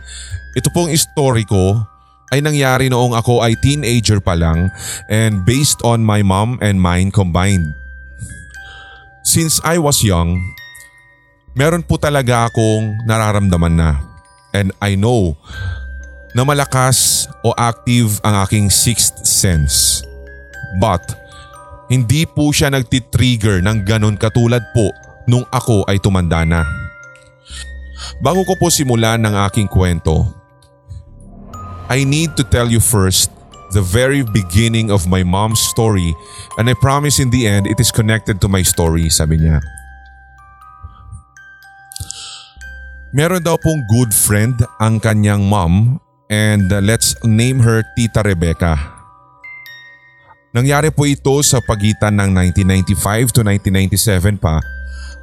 Ito 0.55 0.71
pong 0.71 0.95
story 0.95 1.43
ko 1.43 1.83
ay 2.31 2.39
nangyari 2.39 2.87
noong 2.87 3.19
ako 3.19 3.43
ay 3.43 3.59
teenager 3.59 4.23
pa 4.23 4.39
lang 4.39 4.71
and 5.11 5.43
based 5.43 5.83
on 5.83 6.07
my 6.07 6.23
mom 6.23 6.63
and 6.63 6.79
mine 6.79 7.11
combined. 7.11 7.75
Since 9.27 9.59
I 9.67 9.83
was 9.83 10.07
young, 10.07 10.39
meron 11.59 11.83
po 11.83 11.99
talaga 11.99 12.47
akong 12.47 12.95
nararamdaman 13.11 13.75
na 13.75 13.99
and 14.55 14.71
I 14.79 14.95
know 14.95 15.35
na 16.35 16.43
malakas 16.43 17.31
o 17.47 17.55
active 17.55 18.19
ang 18.27 18.43
aking 18.43 18.67
sixth 18.67 19.23
sense. 19.23 20.03
But 20.83 21.01
hindi 21.87 22.27
po 22.27 22.51
siya 22.51 22.75
nagtitrigger 22.75 23.63
ng 23.63 23.87
ganon 23.87 24.19
katulad 24.19 24.61
po 24.75 24.91
nung 25.31 25.47
ako 25.55 25.87
ay 25.87 26.03
tumanda 26.03 26.43
na. 26.43 26.67
Bago 28.19 28.43
ko 28.43 28.59
po 28.59 28.67
simulan 28.69 29.23
ng 29.23 29.35
aking 29.47 29.71
kwento, 29.71 30.27
I 31.87 32.03
need 32.03 32.35
to 32.35 32.45
tell 32.45 32.67
you 32.67 32.83
first 32.83 33.31
the 33.71 33.85
very 33.85 34.27
beginning 34.27 34.91
of 34.91 35.07
my 35.07 35.23
mom's 35.23 35.63
story 35.63 36.11
and 36.59 36.67
I 36.67 36.75
promise 36.75 37.23
in 37.23 37.31
the 37.31 37.47
end 37.47 37.71
it 37.71 37.79
is 37.79 37.95
connected 37.95 38.43
to 38.43 38.51
my 38.51 38.67
story, 38.67 39.07
sabi 39.07 39.39
niya. 39.39 39.63
Meron 43.15 43.47
daw 43.47 43.55
pong 43.55 43.87
good 43.87 44.11
friend 44.11 44.59
ang 44.83 44.99
kanyang 44.99 45.47
mom 45.47 46.03
and 46.31 46.73
uh, 46.73 46.81
let's 46.81 47.17
name 47.25 47.61
her 47.61 47.85
Tita 47.97 48.25
Rebecca. 48.25 48.77
Nangyari 50.55 50.95
po 50.95 51.03
ito 51.03 51.35
sa 51.43 51.59
pagitan 51.59 52.15
ng 52.15 52.31
1995 52.55 53.35
to 53.35 53.41
1997 53.43 54.39
pa 54.39 54.63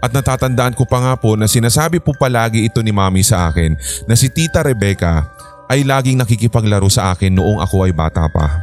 at 0.03 0.11
natatandaan 0.11 0.75
ko 0.75 0.83
pa 0.83 0.99
nga 0.99 1.13
po 1.15 1.39
na 1.39 1.47
sinasabi 1.47 2.03
po 2.03 2.11
palagi 2.17 2.67
ito 2.67 2.83
ni 2.83 2.91
mami 2.91 3.23
sa 3.23 3.47
akin 3.47 3.77
na 4.09 4.17
si 4.17 4.27
Tita 4.27 4.59
Rebecca 4.59 5.23
ay 5.71 5.87
laging 5.87 6.19
nakikipaglaro 6.19 6.91
sa 6.91 7.15
akin 7.15 7.31
noong 7.31 7.63
ako 7.63 7.87
ay 7.87 7.95
bata 7.95 8.27
pa. 8.27 8.59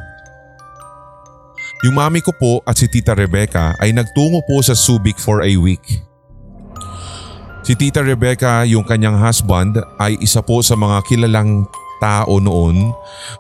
Yung 1.86 1.94
mami 1.96 2.20
ko 2.20 2.34
po 2.36 2.60
at 2.66 2.76
si 2.76 2.90
Tita 2.90 3.14
Rebecca 3.14 3.72
ay 3.78 3.94
nagtungo 3.94 4.42
po 4.44 4.60
sa 4.60 4.74
Subic 4.74 5.16
for 5.16 5.46
a 5.46 5.52
week. 5.56 6.04
Si 7.62 7.76
Tita 7.78 8.02
Rebecca, 8.02 8.64
yung 8.64 8.82
kanyang 8.82 9.20
husband, 9.20 9.76
ay 10.00 10.16
isa 10.24 10.40
po 10.40 10.64
sa 10.64 10.72
mga 10.72 11.04
kilalang 11.04 11.68
tao 11.98 12.38
noon 12.40 12.94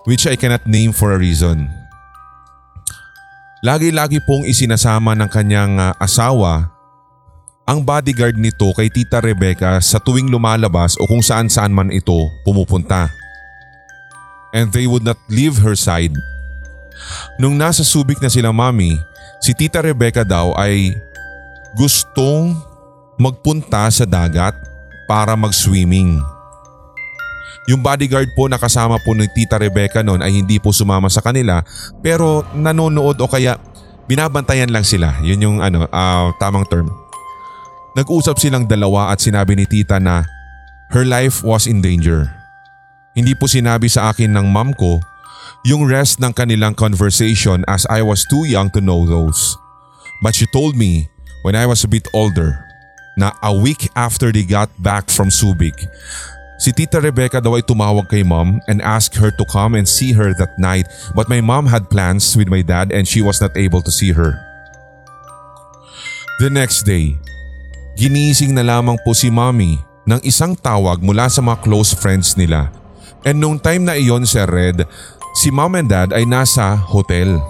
which 0.04 0.26
I 0.26 0.34
cannot 0.34 0.66
name 0.66 0.94
for 0.94 1.14
a 1.14 1.18
reason. 1.18 1.70
Lagi-lagi 3.58 4.22
pong 4.22 4.46
isinasama 4.46 5.18
ng 5.18 5.30
kanyang 5.30 5.82
ah, 5.82 5.94
asawa 5.98 6.78
ang 7.68 7.84
bodyguard 7.84 8.40
nito 8.40 8.72
kay 8.72 8.88
Tita 8.88 9.20
Rebecca 9.20 9.76
sa 9.84 10.00
tuwing 10.00 10.32
lumalabas 10.32 10.96
o 10.96 11.04
kung 11.04 11.20
saan 11.20 11.52
saan 11.52 11.68
man 11.68 11.92
ito 11.92 12.32
pumupunta. 12.40 13.12
And 14.56 14.72
they 14.72 14.88
would 14.88 15.04
not 15.04 15.20
leave 15.28 15.60
her 15.60 15.76
side. 15.76 16.16
Nung 17.36 17.60
nasa 17.60 17.84
subik 17.84 18.24
na 18.24 18.32
sila 18.32 18.56
mami, 18.56 18.96
si 19.44 19.52
Tita 19.52 19.84
Rebecca 19.84 20.24
daw 20.24 20.56
ay 20.56 20.96
gustong 21.76 22.56
magpunta 23.20 23.84
sa 23.92 24.08
dagat 24.08 24.56
para 25.04 25.36
mag-swimming. 25.36 26.24
Yung 27.68 27.84
bodyguard 27.84 28.32
po 28.32 28.48
na 28.48 28.56
kasama 28.56 28.96
po 29.04 29.12
ni 29.12 29.28
Tita 29.28 29.60
Rebecca 29.60 30.00
noon 30.00 30.24
ay 30.24 30.40
hindi 30.40 30.56
po 30.56 30.72
sumama 30.72 31.12
sa 31.12 31.20
kanila 31.20 31.60
pero 32.00 32.40
nanonood 32.56 33.20
o 33.20 33.28
kaya 33.28 33.60
binabantayan 34.08 34.72
lang 34.72 34.88
sila. 34.88 35.20
Yun 35.20 35.44
yung 35.44 35.56
ano, 35.60 35.84
ah, 35.92 36.32
tamang 36.40 36.64
term. 36.72 36.88
Nag-usap 37.92 38.40
silang 38.40 38.64
dalawa 38.64 39.12
at 39.12 39.20
sinabi 39.20 39.52
ni 39.52 39.68
Tita 39.68 40.00
na 40.00 40.24
her 40.96 41.04
life 41.04 41.44
was 41.44 41.68
in 41.68 41.84
danger. 41.84 42.32
Hindi 43.12 43.36
po 43.36 43.44
sinabi 43.44 43.92
sa 43.92 44.16
akin 44.16 44.32
ng 44.32 44.48
mom 44.48 44.72
ko 44.72 45.04
yung 45.68 45.84
rest 45.84 46.24
ng 46.24 46.32
kanilang 46.32 46.72
conversation 46.72 47.68
as 47.68 47.84
I 47.92 48.00
was 48.00 48.24
too 48.32 48.48
young 48.48 48.72
to 48.72 48.80
know 48.80 49.04
those. 49.04 49.60
But 50.24 50.32
she 50.32 50.48
told 50.56 50.72
me 50.72 51.12
when 51.44 51.52
I 51.52 51.68
was 51.68 51.84
a 51.84 51.90
bit 51.90 52.08
older 52.16 52.64
na 53.20 53.36
a 53.44 53.52
week 53.52 53.92
after 53.92 54.32
they 54.32 54.46
got 54.46 54.70
back 54.80 55.10
from 55.10 55.28
Subic, 55.28 55.74
si 56.58 56.74
Tita 56.74 56.98
Rebecca 56.98 57.38
daw 57.38 57.54
ay 57.54 57.64
tumawag 57.64 58.10
kay 58.10 58.26
mom 58.26 58.58
and 58.66 58.82
asked 58.82 59.16
her 59.16 59.30
to 59.30 59.46
come 59.46 59.78
and 59.78 59.86
see 59.86 60.10
her 60.12 60.34
that 60.36 60.58
night 60.58 60.90
but 61.14 61.30
my 61.30 61.38
mom 61.38 61.70
had 61.70 61.86
plans 61.88 62.34
with 62.34 62.50
my 62.50 62.60
dad 62.60 62.90
and 62.90 63.06
she 63.06 63.22
was 63.22 63.38
not 63.38 63.54
able 63.54 63.80
to 63.80 63.94
see 63.94 64.10
her. 64.10 64.36
The 66.38 66.50
next 66.50 66.86
day, 66.86 67.18
ginising 67.98 68.54
na 68.54 68.62
lamang 68.62 68.98
po 69.02 69.10
si 69.10 69.26
mommy 69.26 69.78
ng 70.06 70.22
isang 70.22 70.54
tawag 70.54 71.02
mula 71.02 71.26
sa 71.26 71.42
mga 71.42 71.66
close 71.66 71.90
friends 71.94 72.38
nila. 72.38 72.70
And 73.26 73.42
nung 73.42 73.58
time 73.58 73.82
na 73.82 73.98
iyon 73.98 74.22
Sir 74.22 74.46
Red, 74.46 74.86
si 75.34 75.50
mom 75.50 75.74
and 75.74 75.90
dad 75.90 76.14
ay 76.14 76.22
nasa 76.22 76.78
hotel. 76.78 77.42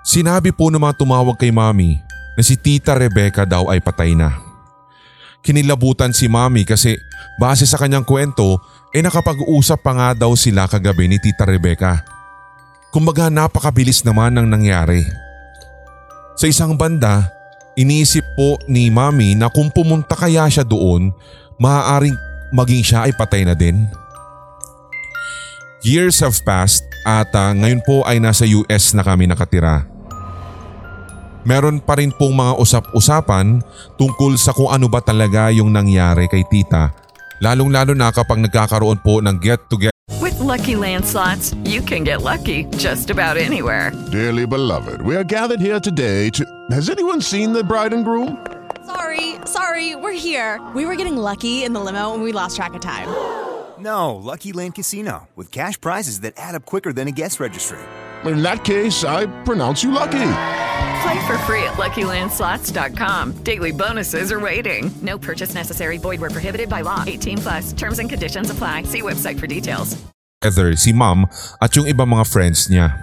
Sinabi 0.00 0.50
po 0.50 0.72
ng 0.72 0.80
mga 0.80 0.96
tumawag 0.96 1.36
kay 1.38 1.52
mommy 1.52 2.00
na 2.34 2.42
si 2.42 2.56
Tita 2.56 2.96
Rebecca 2.96 3.44
daw 3.46 3.68
ay 3.68 3.78
patay 3.78 4.16
na. 4.16 4.49
Kinilabutan 5.40 6.12
si 6.12 6.28
mommy 6.28 6.68
kasi 6.68 7.00
base 7.40 7.64
sa 7.64 7.80
kanyang 7.80 8.04
kwento 8.04 8.60
Eh 8.90 9.06
nakapag-usap 9.06 9.86
pa 9.86 9.92
nga 9.94 10.08
daw 10.18 10.34
sila 10.34 10.66
kagabi 10.66 11.06
ni 11.06 11.22
Tita 11.22 11.46
Rebecca. 11.46 12.02
Kumbaga 12.90 13.30
napakabilis 13.30 14.02
naman 14.02 14.34
ng 14.34 14.50
nangyari. 14.50 15.06
Sa 16.34 16.50
isang 16.50 16.74
banda, 16.74 17.30
iniisip 17.78 18.26
po 18.34 18.58
ni 18.66 18.90
Mami 18.90 19.38
na 19.38 19.46
kung 19.46 19.70
pumunta 19.70 20.18
kaya 20.18 20.50
siya 20.50 20.66
doon, 20.66 21.14
maaaring 21.62 22.18
maging 22.50 22.82
siya 22.82 23.06
ay 23.06 23.14
patay 23.14 23.46
na 23.46 23.54
din. 23.54 23.86
Years 25.86 26.18
have 26.18 26.34
passed 26.42 26.82
at 27.06 27.30
ah, 27.38 27.54
ngayon 27.54 27.86
po 27.86 28.02
ay 28.10 28.18
nasa 28.18 28.42
US 28.42 28.90
na 28.90 29.06
kami 29.06 29.30
nakatira. 29.30 29.86
Meron 31.44 31.80
pa 31.80 31.96
rin 31.96 32.12
pong 32.12 32.36
mga 32.36 32.60
usap-usapan 32.60 33.64
tungkol 33.96 34.36
sa 34.36 34.52
kung 34.52 34.68
ano 34.68 34.88
ba 34.92 35.00
talaga 35.00 35.48
yung 35.48 35.72
nangyari 35.72 36.28
kay 36.28 36.44
tita. 36.48 36.92
Lalong 37.40 37.72
lalo 37.72 37.92
na 37.96 38.12
kapag 38.12 38.44
nagkakaroon 38.44 39.00
po 39.00 39.24
ng 39.24 39.40
get-together 39.40 39.90
With 40.20 40.36
Lucky 40.40 40.76
Land 40.76 41.06
slots, 41.06 41.54
you 41.64 41.80
can 41.80 42.04
get 42.04 42.20
lucky 42.20 42.64
just 42.76 43.08
about 43.08 43.40
anywhere. 43.40 43.92
Dearly 44.12 44.44
beloved, 44.44 45.00
we 45.00 45.16
are 45.16 45.24
gathered 45.24 45.60
here 45.60 45.80
today 45.80 46.28
to. 46.36 46.44
Has 46.70 46.90
anyone 46.90 47.22
seen 47.22 47.52
the 47.52 47.64
bride 47.64 47.94
and 47.94 48.04
groom? 48.04 48.36
Sorry, 48.84 49.36
sorry, 49.46 49.94
we're 49.96 50.12
here. 50.18 50.60
We 50.74 50.84
were 50.84 50.96
getting 50.96 51.16
lucky 51.16 51.64
in 51.64 51.72
the 51.72 51.80
limo 51.80 52.12
and 52.12 52.22
we 52.22 52.32
lost 52.32 52.56
track 52.56 52.74
of 52.74 52.82
time. 52.82 53.08
No, 53.78 54.16
Lucky 54.16 54.52
Land 54.52 54.74
Casino, 54.74 55.28
with 55.36 55.50
cash 55.50 55.80
prizes 55.80 56.20
that 56.20 56.34
add 56.36 56.54
up 56.54 56.66
quicker 56.66 56.92
than 56.92 57.08
a 57.08 57.12
guest 57.12 57.40
registry. 57.40 57.78
In 58.24 58.42
that 58.42 58.64
case, 58.64 59.04
I 59.04 59.24
pronounce 59.44 59.82
you 59.82 59.90
lucky. 59.90 60.28
Play 61.02 61.26
for 61.26 61.38
free 61.48 61.64
at 61.64 61.80
LuckyLandSlots.com. 61.80 63.42
Daily 63.42 63.72
bonuses 63.72 64.32
are 64.32 64.40
waiting. 64.40 64.90
No 65.00 65.16
purchase 65.16 65.54
necessary. 65.54 65.96
Void 65.96 66.20
where 66.20 66.30
prohibited 66.30 66.68
by 66.68 66.82
law. 66.82 67.04
18 67.06 67.38
plus. 67.38 67.72
Terms 67.72 67.98
and 67.98 68.10
conditions 68.10 68.50
apply. 68.50 68.84
See 68.84 69.00
website 69.00 69.38
for 69.40 69.46
details. 69.46 69.96
si 70.76 70.92
mom 70.92 71.28
at 71.60 71.76
yung 71.76 71.84
ibang 71.84 72.08
mga 72.08 72.24
friends 72.28 72.68
niya. 72.68 72.96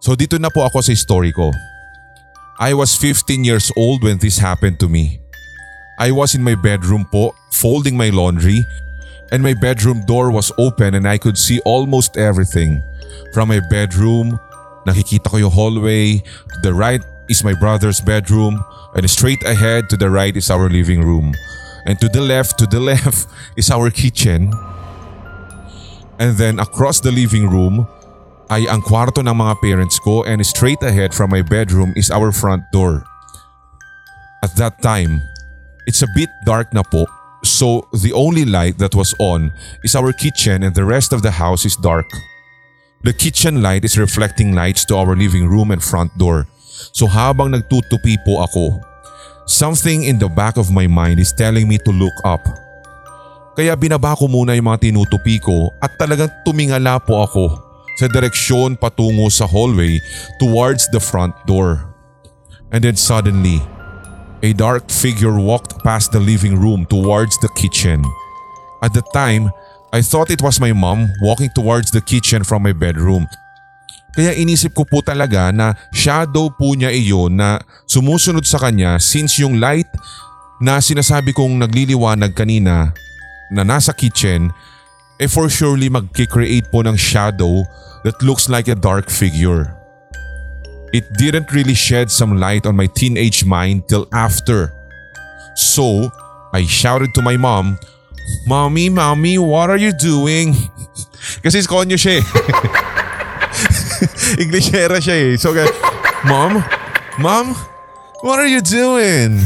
So 0.00 0.16
dito 0.16 0.40
na 0.40 0.48
po 0.48 0.64
ako 0.64 0.80
sa 0.80 0.96
story 0.96 1.32
ko. 1.32 1.52
I 2.60 2.72
was 2.72 2.96
15 2.96 3.44
years 3.44 3.72
old 3.76 4.04
when 4.04 4.16
this 4.16 4.40
happened 4.40 4.80
to 4.80 4.88
me. 4.88 5.20
I 6.00 6.12
was 6.12 6.34
in 6.34 6.44
my 6.44 6.56
bedroom 6.56 7.04
po, 7.12 7.36
folding 7.52 7.96
my 7.96 8.08
laundry, 8.08 8.64
and 9.32 9.44
my 9.44 9.52
bedroom 9.52 10.04
door 10.08 10.32
was 10.32 10.52
open 10.56 10.96
and 10.96 11.08
I 11.08 11.16
could 11.20 11.36
see 11.36 11.60
almost 11.64 12.16
everything. 12.16 12.80
From 13.32 13.48
my 13.48 13.60
bedroom, 13.60 14.40
nakikita 14.86 15.30
ko 15.30 15.36
yung 15.36 15.50
hallway, 15.50 16.18
to 16.20 16.56
the 16.62 16.74
right 16.74 17.02
is 17.28 17.44
my 17.44 17.54
brother's 17.54 18.00
bedroom, 18.00 18.62
and 18.94 19.08
straight 19.08 19.42
ahead 19.46 19.88
to 19.90 19.96
the 19.96 20.10
right 20.10 20.36
is 20.36 20.50
our 20.50 20.68
living 20.68 21.02
room. 21.02 21.34
And 21.86 21.98
to 22.00 22.08
the 22.08 22.20
left, 22.20 22.58
to 22.58 22.66
the 22.66 22.80
left 22.92 23.26
is 23.56 23.70
our 23.70 23.90
kitchen. 23.90 24.52
And 26.18 26.36
then 26.36 26.58
across 26.60 27.00
the 27.00 27.12
living 27.12 27.48
room 27.48 27.88
ay 28.50 28.66
ang 28.68 28.82
kwarto 28.82 29.22
ng 29.22 29.32
mga 29.32 29.62
parents 29.62 29.96
ko 30.02 30.26
and 30.26 30.44
straight 30.44 30.82
ahead 30.82 31.14
from 31.14 31.30
my 31.30 31.40
bedroom 31.40 31.94
is 31.96 32.10
our 32.10 32.34
front 32.34 32.66
door. 32.74 33.06
At 34.42 34.56
that 34.56 34.82
time, 34.82 35.22
it's 35.86 36.02
a 36.02 36.10
bit 36.12 36.28
dark 36.44 36.74
na 36.74 36.82
po 36.82 37.06
so 37.42 37.88
the 37.92 38.12
only 38.12 38.44
light 38.44 38.78
that 38.78 38.94
was 38.94 39.14
on 39.18 39.52
is 39.82 39.94
our 39.94 40.12
kitchen 40.12 40.62
and 40.62 40.74
the 40.74 40.84
rest 40.84 41.12
of 41.12 41.22
the 41.22 41.30
house 41.30 41.64
is 41.64 41.76
dark. 41.76 42.06
The 43.00 43.16
kitchen 43.16 43.64
light 43.64 43.88
is 43.88 43.96
reflecting 43.96 44.52
lights 44.52 44.84
to 44.92 44.96
our 45.00 45.16
living 45.16 45.48
room 45.48 45.72
and 45.72 45.80
front 45.80 46.12
door. 46.20 46.44
So 46.92 47.08
habang 47.08 47.56
nagtutupi 47.56 48.20
po 48.28 48.44
ako, 48.44 48.76
something 49.48 50.04
in 50.04 50.20
the 50.20 50.28
back 50.28 50.60
of 50.60 50.68
my 50.68 50.84
mind 50.84 51.16
is 51.16 51.32
telling 51.32 51.64
me 51.64 51.80
to 51.88 51.96
look 51.96 52.12
up. 52.28 52.44
Kaya 53.56 53.72
binaba 53.72 54.12
ko 54.12 54.28
muna 54.28 54.52
yung 54.52 54.68
mga 54.68 54.92
tinutupi 54.92 55.40
ko 55.40 55.72
at 55.80 55.96
talagang 55.96 56.28
tumingala 56.44 57.00
po 57.00 57.24
ako 57.24 57.44
sa 57.96 58.04
direksyon 58.04 58.76
patungo 58.76 59.32
sa 59.32 59.48
hallway 59.48 59.96
towards 60.36 60.84
the 60.92 61.00
front 61.00 61.32
door. 61.48 61.88
And 62.68 62.84
then 62.84 63.00
suddenly, 63.00 63.64
a 64.44 64.52
dark 64.52 64.92
figure 64.92 65.40
walked 65.40 65.80
past 65.80 66.12
the 66.12 66.20
living 66.20 66.60
room 66.60 66.84
towards 66.84 67.40
the 67.40 67.48
kitchen. 67.56 68.04
At 68.84 68.92
the 68.92 69.04
time, 69.16 69.48
I 69.90 70.02
thought 70.02 70.30
it 70.30 70.42
was 70.42 70.62
my 70.62 70.70
mom 70.70 71.10
walking 71.18 71.50
towards 71.50 71.90
the 71.90 72.00
kitchen 72.00 72.46
from 72.46 72.62
my 72.62 72.70
bedroom. 72.70 73.26
Kaya 74.14 74.34
inisip 74.38 74.74
ko 74.74 74.86
po 74.86 75.02
talaga 75.02 75.50
na 75.50 75.74
shadow 75.90 76.50
po 76.50 76.74
niya 76.78 76.94
iyon 76.94 77.38
na 77.38 77.58
sumusunod 77.90 78.46
sa 78.46 78.58
kanya 78.58 78.98
since 79.02 79.38
yung 79.42 79.58
light 79.58 79.90
na 80.62 80.78
sinasabi 80.78 81.34
kong 81.34 81.58
nagliliwanag 81.58 82.34
kanina 82.34 82.94
na 83.50 83.62
nasa 83.66 83.90
kitchen 83.90 84.50
eh 85.18 85.26
for 85.26 85.50
surely 85.50 85.90
magkikreate 85.90 86.70
po 86.70 86.86
ng 86.86 86.94
shadow 86.94 87.66
that 88.06 88.18
looks 88.22 88.46
like 88.46 88.70
a 88.70 88.78
dark 88.78 89.10
figure. 89.10 89.74
It 90.90 91.06
didn't 91.18 91.54
really 91.54 91.74
shed 91.74 92.10
some 92.10 92.38
light 92.38 92.66
on 92.66 92.74
my 92.74 92.86
teenage 92.86 93.46
mind 93.46 93.86
till 93.86 94.10
after. 94.10 94.74
So, 95.54 96.10
I 96.50 96.66
shouted 96.66 97.14
to 97.14 97.22
my 97.22 97.38
mom, 97.38 97.78
Mommy, 98.46 98.90
Mommy, 98.90 99.38
what 99.38 99.70
are 99.70 99.78
you 99.78 99.94
doing? 99.94 100.56
Kasi 101.44 101.62
konyo 101.64 101.94
siya 101.94 102.18
eh. 102.18 102.24
Inglesera 104.42 104.98
siya 104.98 105.16
eh. 105.16 105.36
So, 105.36 105.54
kaya, 105.54 105.70
Mom, 106.26 106.58
Mom, 107.20 107.54
what 108.24 108.42
are 108.42 108.50
you 108.50 108.64
doing? 108.64 109.38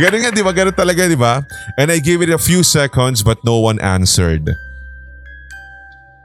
Ganun 0.00 0.20
nga, 0.24 0.32
di 0.32 0.42
ba? 0.42 0.52
Ganun 0.54 0.76
talaga, 0.76 1.06
di 1.06 1.18
ba? 1.18 1.44
And 1.76 1.90
I 1.90 2.00
gave 2.00 2.22
it 2.22 2.30
a 2.30 2.40
few 2.40 2.62
seconds 2.62 3.22
but 3.22 3.44
no 3.44 3.60
one 3.60 3.80
answered. 3.82 4.48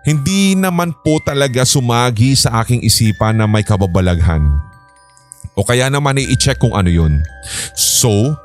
Hindi 0.05 0.53
naman 0.53 0.93
po 1.01 1.17
talaga 1.25 1.65
sumagi 1.65 2.37
sa 2.37 2.61
aking 2.61 2.85
isipan 2.85 3.41
na 3.41 3.49
may 3.49 3.65
kababalaghan. 3.65 4.45
O 5.57 5.65
kaya 5.65 5.89
naman 5.89 6.21
i-check 6.21 6.61
kung 6.61 6.77
ano 6.77 6.93
yun. 6.93 7.25
So, 7.73 8.37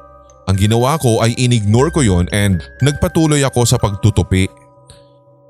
ang 0.50 0.58
ginawa 0.58 0.98
ko 0.98 1.22
ay 1.22 1.38
inignore 1.38 1.94
ko 1.94 2.02
yon 2.02 2.26
and 2.34 2.66
nagpatuloy 2.82 3.38
ako 3.46 3.62
sa 3.62 3.78
pagtutupi. 3.78 4.50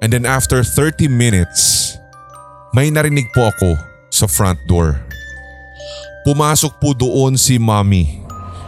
And 0.04 0.12
then 0.12 0.28
after 0.28 0.60
30 0.60 1.08
minutes, 1.08 1.96
may 2.76 2.92
narinig 2.92 3.32
po 3.32 3.48
ako 3.48 3.80
sa 4.12 4.28
front 4.28 4.60
door. 4.68 5.00
Pumasok 6.28 6.76
po 6.76 6.92
doon 6.92 7.40
si 7.40 7.56
mommy 7.56 8.20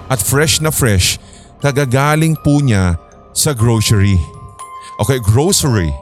at 0.08 0.24
fresh 0.24 0.64
na 0.64 0.72
fresh 0.72 1.20
kagagaling 1.60 2.32
po 2.40 2.64
niya 2.64 2.96
sa 3.36 3.52
grocery. 3.52 4.16
Okay, 5.04 5.20
grocery. 5.20 5.92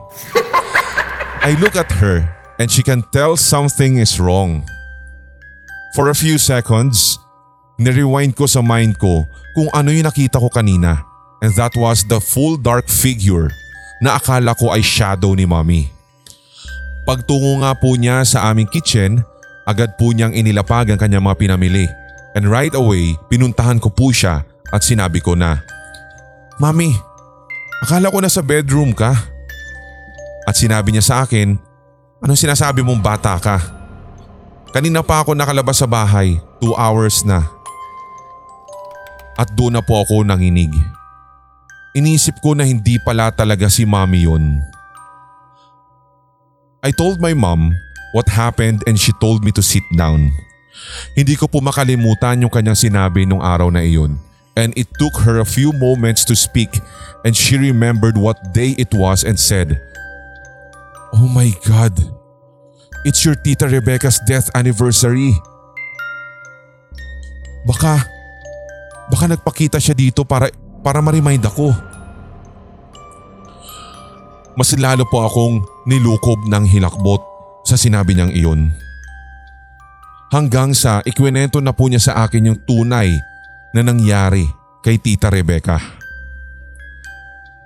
I 1.42 1.58
look 1.58 1.74
at 1.74 1.90
her 1.98 2.22
and 2.62 2.70
she 2.70 2.86
can 2.86 3.02
tell 3.10 3.34
something 3.34 3.98
is 3.98 4.22
wrong. 4.22 4.62
For 5.98 6.06
a 6.06 6.14
few 6.14 6.38
seconds, 6.38 7.18
nirewind 7.82 8.38
ko 8.38 8.46
sa 8.46 8.62
mind 8.62 8.94
ko 9.02 9.26
kung 9.56 9.68
ano 9.74 9.90
yung 9.90 10.06
nakita 10.06 10.38
ko 10.38 10.48
kanina 10.50 11.02
and 11.42 11.52
that 11.56 11.72
was 11.74 12.04
the 12.06 12.20
full 12.20 12.54
dark 12.60 12.86
figure 12.86 13.50
na 14.00 14.16
akala 14.16 14.56
ko 14.56 14.72
ay 14.72 14.80
shadow 14.80 15.36
ni 15.36 15.44
mommy. 15.44 15.92
Pagtungo 17.04 17.60
nga 17.64 17.74
po 17.74 17.96
niya 17.96 18.22
sa 18.22 18.48
aming 18.52 18.68
kitchen, 18.70 19.24
agad 19.66 19.96
po 19.96 20.12
niyang 20.12 20.32
inilapag 20.36 20.92
ang 20.92 21.00
kanyang 21.00 21.24
mga 21.24 21.38
pinamili 21.40 21.86
and 22.38 22.46
right 22.46 22.72
away 22.76 23.16
pinuntahan 23.26 23.82
ko 23.82 23.90
po 23.90 24.14
siya 24.14 24.46
at 24.70 24.86
sinabi 24.86 25.18
ko 25.18 25.34
na, 25.34 25.58
Mami, 26.60 26.92
akala 27.82 28.12
ko 28.12 28.20
nasa 28.20 28.44
bedroom 28.44 28.92
ka. 28.92 29.16
At 30.44 30.56
sinabi 30.56 30.92
niya 30.92 31.04
sa 31.04 31.14
akin, 31.24 31.56
anong 32.20 32.38
sinasabi 32.38 32.84
mong 32.84 33.00
bata 33.00 33.36
ka? 33.40 33.56
Kanina 34.70 35.02
pa 35.02 35.24
ako 35.24 35.34
nakalabas 35.34 35.82
sa 35.82 35.88
bahay, 35.88 36.38
two 36.62 36.76
hours 36.76 37.26
na. 37.26 37.42
At 39.40 39.48
doon 39.56 39.80
na 39.80 39.80
po 39.80 40.04
ako 40.04 40.20
nanginig. 40.20 40.68
Inisip 41.96 42.44
ko 42.44 42.52
na 42.52 42.68
hindi 42.68 43.00
pala 43.00 43.32
talaga 43.32 43.72
si 43.72 43.88
mami 43.88 44.28
yun. 44.28 44.60
I 46.84 46.92
told 46.92 47.24
my 47.24 47.32
mom 47.32 47.72
what 48.12 48.28
happened 48.28 48.84
and 48.84 49.00
she 49.00 49.16
told 49.16 49.40
me 49.40 49.48
to 49.56 49.64
sit 49.64 49.84
down. 49.96 50.28
Hindi 51.16 51.40
ko 51.40 51.48
po 51.48 51.64
makalimutan 51.64 52.44
yung 52.44 52.52
kanyang 52.52 52.76
sinabi 52.76 53.24
nung 53.24 53.40
araw 53.40 53.72
na 53.72 53.80
iyon. 53.80 54.20
And 54.60 54.76
it 54.76 54.92
took 55.00 55.24
her 55.24 55.40
a 55.40 55.48
few 55.48 55.72
moments 55.72 56.20
to 56.28 56.36
speak 56.36 56.68
and 57.24 57.32
she 57.32 57.56
remembered 57.56 58.20
what 58.20 58.52
day 58.52 58.76
it 58.76 58.92
was 58.92 59.24
and 59.24 59.40
said, 59.40 59.80
Oh 61.16 61.28
my 61.32 61.48
God, 61.64 61.96
it's 63.08 63.24
your 63.24 63.40
tita 63.40 63.72
Rebecca's 63.72 64.20
death 64.28 64.52
anniversary. 64.52 65.32
Baka, 67.64 68.04
baka 69.10 69.26
nagpakita 69.26 69.82
siya 69.82 69.92
dito 69.92 70.22
para, 70.22 70.48
para 70.80 71.02
ma-remind 71.02 71.42
ako. 71.44 71.74
Mas 74.54 74.70
lalo 74.78 75.02
po 75.10 75.26
akong 75.26 75.62
nilukob 75.84 76.46
ng 76.46 76.64
hilakbot 76.70 77.22
sa 77.66 77.74
sinabi 77.74 78.14
niyang 78.14 78.32
iyon. 78.32 78.60
Hanggang 80.30 80.70
sa 80.78 81.02
ikwinento 81.02 81.58
na 81.58 81.74
po 81.74 81.90
niya 81.90 81.98
sa 81.98 82.12
akin 82.22 82.54
yung 82.54 82.58
tunay 82.62 83.10
na 83.74 83.82
nangyari 83.82 84.46
kay 84.80 84.96
Tita 85.02 85.26
Rebecca. 85.26 86.00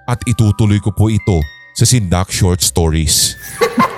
at 0.05 0.21
itutuloy 0.29 0.81
ko 0.85 0.93
po 0.93 1.09
ito 1.09 1.41
sa 1.73 1.89
Sindak 1.89 2.29
Short 2.29 2.61
Stories. 2.61 3.37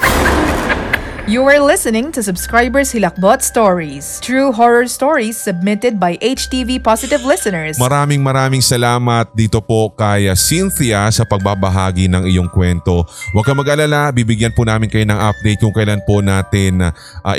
You 1.27 1.43
are 1.51 1.59
listening 1.59 2.15
to 2.15 2.23
Subscribers 2.23 2.95
Hilakbot 2.95 3.43
Stories, 3.43 4.23
true 4.23 4.55
horror 4.55 4.87
stories 4.87 5.35
submitted 5.35 5.99
by 5.99 6.15
HTV 6.23 6.79
Positive 6.79 7.19
listeners. 7.27 7.83
Maraming 7.83 8.23
maraming 8.23 8.62
salamat 8.62 9.35
dito 9.35 9.59
po 9.59 9.91
kay 9.91 10.31
Cynthia 10.39 11.11
sa 11.11 11.27
pagbabahagi 11.27 12.07
ng 12.07 12.31
iyong 12.31 12.47
kwento. 12.47 13.03
Huwag 13.35 13.43
ka 13.43 13.59
mag-alala, 13.59 14.15
bibigyan 14.15 14.55
po 14.55 14.62
namin 14.62 14.87
kayo 14.87 15.03
ng 15.03 15.19
update 15.19 15.59
kung 15.59 15.75
kailan 15.75 15.99
po 16.07 16.23
natin 16.23 16.95
uh, 16.95 17.35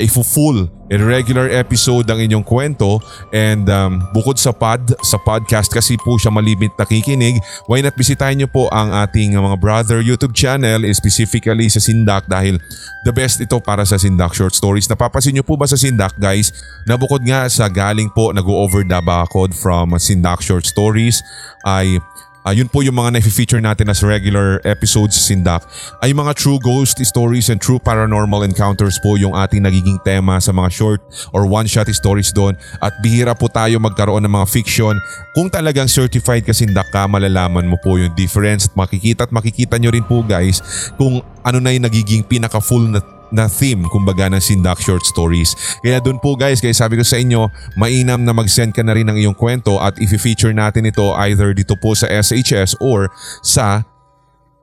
in 0.88 1.04
regular 1.04 1.52
episode 1.52 2.08
ang 2.08 2.18
inyong 2.18 2.44
kwento 2.44 3.00
and 3.32 3.68
um, 3.68 4.00
bukod 4.16 4.40
sa 4.40 4.56
pod, 4.56 4.80
sa 5.04 5.20
podcast 5.20 5.68
kasi 5.68 6.00
po 6.00 6.16
siya 6.16 6.32
malibit 6.32 6.72
nakikinig, 6.80 7.36
why 7.68 7.84
not 7.84 7.92
bisitahin 7.94 8.40
niyo 8.40 8.48
po 8.48 8.72
ang 8.72 8.92
ating 9.04 9.36
mga 9.36 9.56
brother 9.60 10.00
YouTube 10.00 10.32
channel 10.32 10.80
specifically 10.96 11.68
sa 11.68 11.80
Sindak 11.80 12.24
dahil 12.26 12.56
the 13.04 13.12
best 13.12 13.40
ito 13.40 13.60
para 13.60 13.77
sa 13.84 14.00
Sindak 14.00 14.34
Short 14.34 14.54
Stories. 14.54 14.88
Napapasin 14.88 15.36
niyo 15.36 15.44
po 15.44 15.58
ba 15.58 15.66
sa 15.66 15.76
Sindak 15.76 16.16
guys 16.16 16.54
na 16.88 16.96
bukod 16.96 17.22
nga 17.26 17.46
sa 17.50 17.66
galing 17.66 18.08
po 18.10 18.30
nag-over 18.30 18.86
daba 18.86 19.26
code 19.28 19.52
from 19.52 19.94
Sindak 19.98 20.40
Short 20.40 20.64
Stories 20.64 21.20
ay 21.66 22.00
Uh, 22.48 22.56
yun 22.56 22.64
po 22.64 22.80
yung 22.80 22.96
mga 22.96 23.20
na-feature 23.20 23.60
natin 23.60 23.92
as 23.92 24.00
regular 24.00 24.56
episodes 24.64 25.20
sa 25.20 25.22
Sindak 25.28 25.68
ay 26.00 26.16
mga 26.16 26.32
true 26.32 26.56
ghost 26.56 26.96
stories 27.04 27.52
and 27.52 27.60
true 27.60 27.76
paranormal 27.76 28.40
encounters 28.40 28.96
po 29.04 29.20
yung 29.20 29.36
ating 29.36 29.60
nagiging 29.60 30.00
tema 30.00 30.40
sa 30.40 30.48
mga 30.48 30.72
short 30.72 31.04
or 31.36 31.44
one-shot 31.44 31.92
stories 31.92 32.32
doon 32.32 32.56
at 32.80 32.96
bihira 33.04 33.36
po 33.36 33.52
tayo 33.52 33.76
magkaroon 33.76 34.24
ng 34.24 34.32
mga 34.32 34.48
fiction. 34.48 34.96
Kung 35.36 35.52
talagang 35.52 35.92
certified 35.92 36.48
ka 36.48 36.56
Sindak 36.56 36.88
ka, 36.88 37.04
malalaman 37.04 37.68
mo 37.68 37.76
po 37.84 38.00
yung 38.00 38.16
difference 38.16 38.64
at 38.64 38.74
makikita 38.80 39.28
at 39.28 39.32
makikita 39.34 39.76
nyo 39.76 39.92
rin 39.92 40.08
po 40.08 40.24
guys 40.24 40.64
kung 40.96 41.20
ano 41.44 41.58
na 41.60 41.76
yung 41.76 41.84
nagiging 41.84 42.24
pinaka-full 42.24 42.88
na 42.88 43.04
na 43.34 43.50
theme 43.50 43.84
kumbaga 43.88 44.28
ng 44.32 44.40
Sindak 44.40 44.80
Short 44.80 45.04
Stories. 45.04 45.54
Kaya 45.84 46.00
doon 46.00 46.20
po 46.22 46.38
guys, 46.38 46.62
kaya 46.62 46.72
sabi 46.72 46.96
ko 46.96 47.04
sa 47.04 47.20
inyo, 47.20 47.48
mainam 47.76 48.22
na 48.22 48.32
mag-send 48.32 48.72
ka 48.72 48.82
na 48.84 48.94
rin 48.96 49.08
ng 49.08 49.18
iyong 49.18 49.36
kwento 49.36 49.76
at 49.80 49.96
i-feature 50.00 50.54
natin 50.54 50.88
ito 50.88 51.12
either 51.28 51.52
dito 51.52 51.76
po 51.76 51.92
sa 51.92 52.08
SHS 52.08 52.78
or 52.80 53.12
sa 53.44 53.84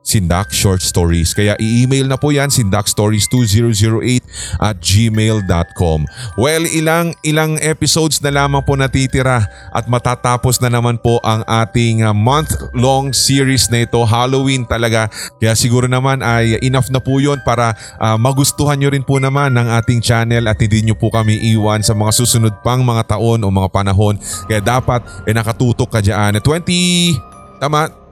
Sindak 0.06 0.54
Short 0.54 0.78
Stories. 0.78 1.34
Kaya 1.34 1.58
i-email 1.58 2.06
na 2.06 2.14
po 2.14 2.30
yan 2.30 2.46
sindakstories2008 2.46 4.22
at 4.62 4.78
gmail.com. 4.78 6.06
Well, 6.38 6.62
ilang 6.70 7.18
ilang 7.26 7.58
episodes 7.58 8.22
na 8.22 8.30
lamang 8.30 8.62
po 8.62 8.78
natitira 8.78 9.50
at 9.74 9.90
matatapos 9.90 10.62
na 10.62 10.70
naman 10.70 11.02
po 11.02 11.18
ang 11.26 11.42
ating 11.42 12.06
uh, 12.06 12.14
month-long 12.14 13.10
series 13.10 13.66
na 13.66 13.82
ito. 13.82 13.98
Halloween 14.06 14.62
talaga. 14.62 15.10
Kaya 15.42 15.58
siguro 15.58 15.90
naman 15.90 16.22
ay 16.22 16.62
enough 16.62 16.86
na 16.94 17.02
po 17.02 17.18
yun 17.18 17.42
para 17.42 17.74
uh, 17.98 18.14
magustuhan 18.14 18.78
nyo 18.78 18.94
rin 18.94 19.02
po 19.02 19.18
naman 19.18 19.58
ng 19.58 19.66
ating 19.82 19.98
channel 19.98 20.46
at 20.46 20.62
hindi 20.62 20.86
nyo 20.86 20.94
po 20.94 21.10
kami 21.10 21.34
iwan 21.50 21.82
sa 21.82 21.98
mga 21.98 22.14
susunod 22.14 22.54
pang 22.62 22.86
mga 22.86 23.18
taon 23.18 23.42
o 23.42 23.50
mga 23.50 23.74
panahon. 23.74 24.14
Kaya 24.46 24.62
dapat 24.62 25.02
eh, 25.26 25.34
nakatutok 25.34 25.98
ka 25.98 25.98
dyan. 25.98 26.38
20... 26.38 27.34
Tama, 27.56 28.05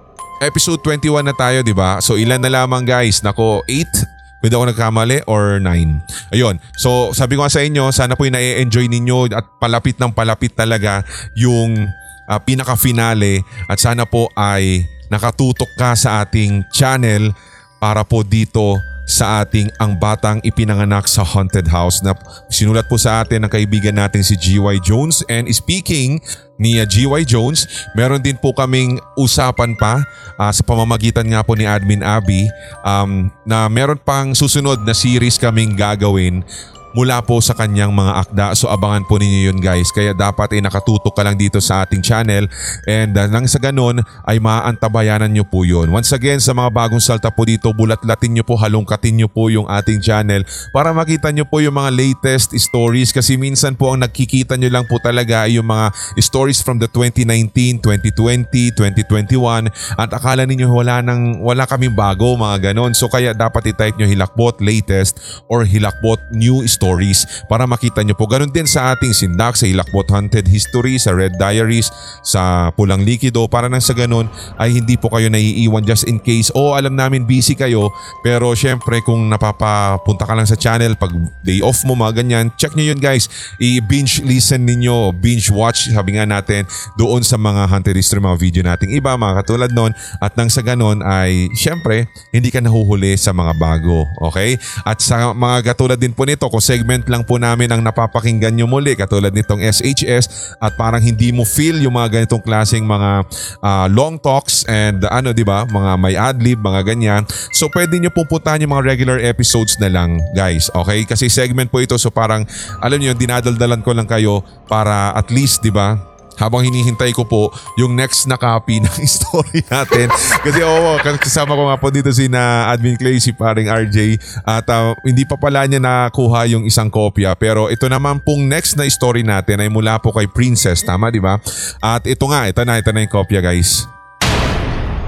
episode 0.44 0.80
21 0.84 1.24
na 1.24 1.34
tayo, 1.36 1.64
di 1.64 1.72
ba? 1.72 1.98
So 2.04 2.20
ilan 2.20 2.40
na 2.40 2.52
lamang 2.52 2.84
guys? 2.84 3.24
Nako, 3.24 3.64
8? 3.66 4.40
Pwede 4.44 4.60
ako 4.60 4.64
nagkamali 4.68 5.24
or 5.24 5.56
9? 5.56 6.36
Ayun. 6.36 6.60
So 6.76 7.16
sabi 7.16 7.40
ko 7.40 7.48
nga 7.48 7.52
sa 7.52 7.64
inyo, 7.64 7.88
sana 7.90 8.12
po 8.12 8.28
yung 8.28 8.36
na-enjoy 8.36 8.92
ninyo 8.92 9.32
at 9.32 9.44
palapit 9.56 9.96
ng 9.96 10.12
palapit 10.12 10.52
talaga 10.52 11.00
yung 11.32 11.88
uh, 12.28 12.40
pinaka-finale 12.44 13.40
at 13.72 13.80
sana 13.80 14.04
po 14.04 14.28
ay 14.36 14.84
nakatutok 15.08 15.72
ka 15.80 15.96
sa 15.96 16.24
ating 16.24 16.64
channel 16.72 17.32
para 17.80 18.04
po 18.04 18.20
dito 18.20 18.80
sa 19.04 19.44
ating 19.44 19.68
Ang 19.80 20.00
Batang 20.00 20.40
Ipinanganak 20.40 21.04
sa 21.04 21.22
Haunted 21.22 21.68
House 21.68 22.00
na 22.00 22.16
sinulat 22.48 22.88
po 22.88 22.96
sa 22.96 23.20
atin 23.20 23.44
ng 23.44 23.52
kaibigan 23.52 23.96
natin 23.96 24.24
si 24.24 24.34
GY 24.36 24.80
Jones. 24.80 25.20
And 25.28 25.48
speaking 25.52 26.24
ni 26.56 26.80
uh, 26.80 26.86
GY 26.88 27.28
Jones, 27.28 27.68
meron 27.92 28.24
din 28.24 28.38
po 28.40 28.56
kaming 28.56 28.96
usapan 29.18 29.76
pa 29.76 30.00
uh, 30.38 30.52
sa 30.54 30.62
pamamagitan 30.64 31.26
nga 31.28 31.44
po 31.44 31.52
ni 31.58 31.68
Admin 31.68 32.00
Abby 32.00 32.48
um, 32.86 33.28
na 33.44 33.66
meron 33.68 34.00
pang 34.00 34.32
susunod 34.32 34.82
na 34.82 34.94
series 34.96 35.36
kaming 35.36 35.76
gagawin 35.76 36.46
mula 36.94 37.20
po 37.26 37.42
sa 37.42 37.52
kanyang 37.58 37.90
mga 37.90 38.12
akda. 38.24 38.46
So 38.54 38.70
abangan 38.70 39.04
po 39.04 39.18
ninyo 39.18 39.50
yun 39.50 39.58
guys. 39.58 39.90
Kaya 39.90 40.14
dapat 40.14 40.54
ay 40.56 40.62
nakatutok 40.62 41.10
ka 41.10 41.26
lang 41.26 41.34
dito 41.34 41.58
sa 41.58 41.82
ating 41.82 42.00
channel 42.00 42.46
and 42.86 43.18
uh, 43.18 43.26
nang 43.26 43.50
sa 43.50 43.58
ganun 43.58 44.00
ay 44.24 44.38
maantabayanan 44.38 45.28
nyo 45.34 45.42
po 45.42 45.66
yun. 45.66 45.90
Once 45.90 46.14
again 46.14 46.38
sa 46.38 46.54
mga 46.54 46.70
bagong 46.70 47.02
salta 47.02 47.34
po 47.34 47.42
dito, 47.42 47.74
bulat-latin 47.74 48.38
nyo 48.38 48.44
po, 48.46 48.54
halongkatin 48.54 49.18
nyo 49.18 49.28
po 49.28 49.50
yung 49.50 49.66
ating 49.66 49.98
channel 49.98 50.46
para 50.70 50.94
makita 50.94 51.34
nyo 51.34 51.42
po 51.44 51.58
yung 51.58 51.74
mga 51.74 51.90
latest 51.90 52.54
stories 52.54 53.10
kasi 53.10 53.34
minsan 53.34 53.74
po 53.74 53.90
ang 53.90 54.06
nakikita 54.06 54.54
nyo 54.54 54.70
lang 54.70 54.86
po 54.86 55.02
talaga 55.02 55.50
ay 55.50 55.58
yung 55.58 55.66
mga 55.66 55.90
stories 56.22 56.62
from 56.62 56.78
the 56.78 56.86
2019, 56.86 57.82
2020, 57.82 58.70
2021 58.70 59.66
at 59.98 60.10
akala 60.14 60.46
ninyo 60.46 60.70
wala, 60.70 61.02
nang, 61.02 61.42
wala 61.42 61.66
kaming 61.66 61.98
bago 61.98 62.38
mga 62.38 62.70
ganon. 62.70 62.94
So 62.94 63.10
kaya 63.10 63.34
dapat 63.34 63.74
i-type 63.74 63.98
nyo 63.98 64.06
hilakbot 64.06 64.62
latest 64.62 65.42
or 65.50 65.66
hilakbot 65.66 66.22
new 66.30 66.62
stories 66.70 66.83
stories 66.84 67.24
para 67.48 67.64
makita 67.64 68.04
nyo 68.04 68.12
po. 68.12 68.28
Ganon 68.28 68.52
din 68.52 68.68
sa 68.68 68.92
ating 68.92 69.16
sindak 69.16 69.56
sa 69.56 69.64
Ilakbot 69.64 70.12
Haunted 70.12 70.44
History, 70.44 71.00
sa 71.00 71.16
Red 71.16 71.40
Diaries, 71.40 71.88
sa 72.20 72.68
Pulang 72.76 73.00
Likido 73.00 73.48
para 73.48 73.72
nang 73.72 73.80
sa 73.80 73.96
ganon 73.96 74.28
ay 74.60 74.76
hindi 74.76 75.00
po 75.00 75.08
kayo 75.08 75.32
naiiwan 75.32 75.88
just 75.88 76.04
in 76.04 76.20
case. 76.20 76.52
O 76.52 76.76
alam 76.76 76.92
namin 76.92 77.24
busy 77.24 77.56
kayo 77.56 77.88
pero 78.20 78.52
syempre 78.52 79.00
kung 79.00 79.32
napapapunta 79.32 80.28
ka 80.28 80.36
lang 80.36 80.44
sa 80.44 80.60
channel 80.60 80.92
pag 81.00 81.16
day 81.40 81.64
off 81.64 81.80
mo 81.88 81.96
mga 81.96 82.20
ganyan, 82.20 82.52
check 82.60 82.76
nyo 82.76 82.92
yun 82.92 83.00
guys. 83.00 83.32
I-binge 83.56 84.20
listen 84.28 84.68
ninyo, 84.68 85.16
binge 85.16 85.48
watch 85.48 85.88
sabi 85.88 86.20
nga 86.20 86.28
natin 86.28 86.68
doon 87.00 87.24
sa 87.24 87.40
mga 87.40 87.64
Haunted 87.72 87.96
History 87.96 88.20
mga 88.20 88.36
video 88.36 88.60
nating 88.60 88.92
iba 88.92 89.16
mga 89.16 89.40
katulad 89.40 89.70
nun 89.72 89.96
at 90.20 90.36
nang 90.36 90.52
sa 90.52 90.60
ganon 90.60 91.00
ay 91.00 91.48
syempre 91.56 92.12
hindi 92.34 92.52
ka 92.52 92.60
nahuhuli 92.60 93.16
sa 93.16 93.32
mga 93.32 93.56
bago. 93.56 94.04
Okay? 94.28 94.60
At 94.84 95.00
sa 95.00 95.32
mga 95.32 95.72
katulad 95.72 95.96
din 95.96 96.12
po 96.12 96.26
nito 96.28 96.44
kung 96.50 96.60
segment 96.74 97.06
lang 97.06 97.22
po 97.22 97.38
namin 97.38 97.70
ang 97.70 97.78
napapakinggan 97.86 98.50
nyo 98.50 98.66
muli 98.66 98.98
katulad 98.98 99.30
nitong 99.30 99.62
SHS 99.62 100.58
at 100.58 100.74
parang 100.74 100.98
hindi 100.98 101.30
mo 101.30 101.46
feel 101.46 101.78
yung 101.78 101.94
mga 101.94 102.18
ganitong 102.18 102.42
klaseng 102.42 102.82
mga 102.82 103.22
uh, 103.62 103.86
long 103.86 104.18
talks 104.18 104.66
and 104.66 105.06
ano 105.06 105.30
'di 105.30 105.46
ba 105.46 105.62
mga 105.70 105.92
may 105.94 106.18
adlib 106.18 106.58
mga 106.58 106.82
ganyan. 106.82 107.22
So 107.54 107.70
pwede 107.70 107.94
nyo 108.02 108.10
pupuntahan 108.10 108.58
yung 108.66 108.74
mga 108.74 108.90
regular 108.90 109.18
episodes 109.22 109.78
na 109.78 109.86
lang 109.86 110.18
guys. 110.34 110.66
Okay? 110.74 111.06
Kasi 111.06 111.30
segment 111.30 111.70
po 111.70 111.78
ito 111.78 111.94
so 111.94 112.10
parang 112.10 112.42
alam 112.82 112.98
niyo 112.98 113.14
dinadaldalan 113.14 113.80
ko 113.86 113.94
lang 113.94 114.10
kayo 114.10 114.42
para 114.66 115.14
at 115.14 115.30
least 115.30 115.62
'di 115.62 115.70
ba 115.70 116.13
habang 116.38 116.66
hinihintay 116.66 117.12
ko 117.12 117.26
po 117.26 117.50
yung 117.76 117.94
next 117.94 118.26
na 118.26 118.38
copy 118.38 118.80
ng 118.84 118.98
story 119.04 119.60
natin. 119.66 120.08
Kasi 120.42 120.60
oo, 120.62 120.98
kasama 121.00 121.56
ko 121.56 121.70
nga 121.70 121.78
po 121.80 121.88
dito 121.90 122.10
si 122.10 122.26
na 122.30 122.70
Admin 122.70 122.98
Clay, 122.98 123.18
si 123.18 123.34
paring 123.34 123.70
RJ 123.70 124.18
at 124.44 124.66
uh, 124.70 124.94
hindi 125.02 125.24
pa 125.24 125.36
pala 125.38 125.66
niya 125.66 125.82
nakuha 125.82 126.46
yung 126.50 126.64
isang 126.66 126.88
kopya. 126.88 127.34
Pero 127.38 127.68
ito 127.70 127.86
naman 127.90 128.22
pong 128.22 128.46
next 128.46 128.76
na 128.78 128.86
story 128.86 129.26
natin 129.26 129.62
ay 129.62 129.70
mula 129.70 129.98
po 129.98 130.14
kay 130.14 130.28
Princess, 130.30 130.84
tama 130.84 131.10
di 131.10 131.22
ba? 131.22 131.40
At 131.82 132.06
ito 132.06 132.24
nga, 132.28 132.46
ito 132.46 132.62
na, 132.62 132.78
ito 132.78 132.90
na 132.90 133.02
yung 133.02 133.12
kopya 133.12 133.40
guys. 133.42 133.86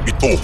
Ito 0.07 0.39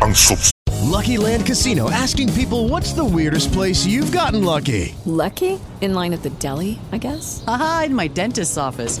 ang 0.00 0.16
subs 0.16 0.52
Lucky 0.82 1.16
Land 1.16 1.46
Casino 1.46 1.90
asking 1.90 2.34
people 2.34 2.68
what's 2.68 2.92
the 2.92 3.04
weirdest 3.04 3.52
place 3.52 3.86
you've 3.86 4.10
gotten 4.10 4.44
lucky? 4.44 4.94
Lucky? 5.06 5.58
In 5.80 5.94
line 5.94 6.12
at 6.12 6.22
the 6.22 6.30
deli, 6.42 6.78
I 6.90 6.98
guess? 6.98 7.42
Aha, 7.46 7.84
in 7.86 7.94
my 7.94 8.08
dentist's 8.08 8.58
office. 8.58 9.00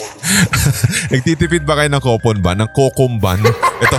Nagtitipid 1.12 1.64
ba 1.64 1.76
kayo 1.78 1.88
ng 1.92 2.02
coupon 2.02 2.38
ba? 2.40 2.56
Ng 2.56 2.70
kokumban? 2.72 3.40
Ito. 3.42 3.98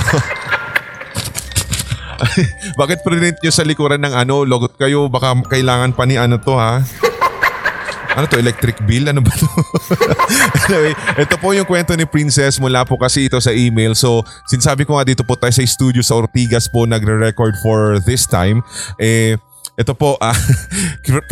Bakit 2.80 3.04
print 3.04 3.38
nyo 3.44 3.52
sa 3.52 3.68
likuran 3.68 4.02
ng 4.02 4.14
ano? 4.16 4.48
Logot 4.48 4.80
kayo. 4.80 5.12
Baka 5.12 5.36
kailangan 5.46 5.94
pa 5.94 6.08
ni 6.08 6.16
ano 6.18 6.40
to 6.40 6.56
ha? 6.56 6.82
Ano 8.14 8.30
to, 8.30 8.38
electric 8.38 8.78
bill? 8.86 9.10
Ano 9.10 9.26
ba 9.26 9.34
to? 9.34 9.50
anyway, 10.70 10.94
ito 11.18 11.36
po 11.42 11.50
yung 11.58 11.66
kwento 11.66 11.98
ni 11.98 12.06
Princess 12.06 12.62
mula 12.62 12.86
po 12.86 12.94
kasi 12.94 13.26
ito 13.26 13.42
sa 13.42 13.50
email. 13.50 13.98
So, 13.98 14.22
sinasabi 14.46 14.86
ko 14.86 14.98
nga 14.98 15.06
dito 15.06 15.26
po 15.26 15.34
tayo 15.34 15.50
sa 15.50 15.66
studio 15.66 16.06
sa 16.06 16.22
Ortigas 16.22 16.70
po 16.70 16.86
nagre-record 16.86 17.58
for 17.66 17.98
this 18.06 18.30
time. 18.30 18.62
Eh, 19.02 19.34
ito 19.74 19.94
po, 19.98 20.22
ah, 20.22 20.38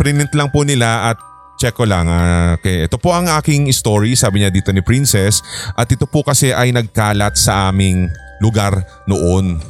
print 0.00 0.34
lang 0.34 0.50
po 0.50 0.66
nila 0.66 1.14
at 1.14 1.18
check 1.62 1.78
ko 1.78 1.86
lang. 1.86 2.10
ah, 2.10 2.58
okay. 2.58 2.90
Ito 2.90 2.98
po 2.98 3.14
ang 3.14 3.30
aking 3.30 3.70
story, 3.70 4.18
sabi 4.18 4.42
niya 4.42 4.50
dito 4.50 4.74
ni 4.74 4.82
Princess. 4.82 5.38
At 5.78 5.86
ito 5.86 6.10
po 6.10 6.26
kasi 6.26 6.50
ay 6.50 6.74
nagkalat 6.74 7.38
sa 7.38 7.70
aming 7.70 8.10
lugar 8.42 8.82
noon. 9.06 9.62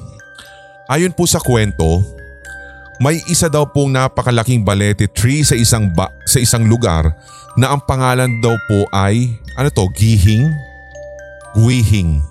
Ayon 0.89 1.13
po 1.13 1.29
sa 1.29 1.37
kwento, 1.37 2.01
may 2.97 3.21
isa 3.29 3.53
daw 3.53 3.69
pong 3.69 3.93
napakalaking 3.93 4.65
balete 4.65 5.05
tree 5.13 5.45
sa 5.45 5.53
isang 5.53 5.93
ba- 5.93 6.13
sa 6.25 6.41
isang 6.41 6.65
lugar 6.65 7.13
na 7.61 7.77
ang 7.77 7.85
pangalan 7.85 8.41
daw 8.41 8.57
po 8.65 8.89
ay 8.97 9.37
ano 9.61 9.69
to, 9.69 9.85
Gihing? 9.93 10.49
Guihing. 11.53 12.25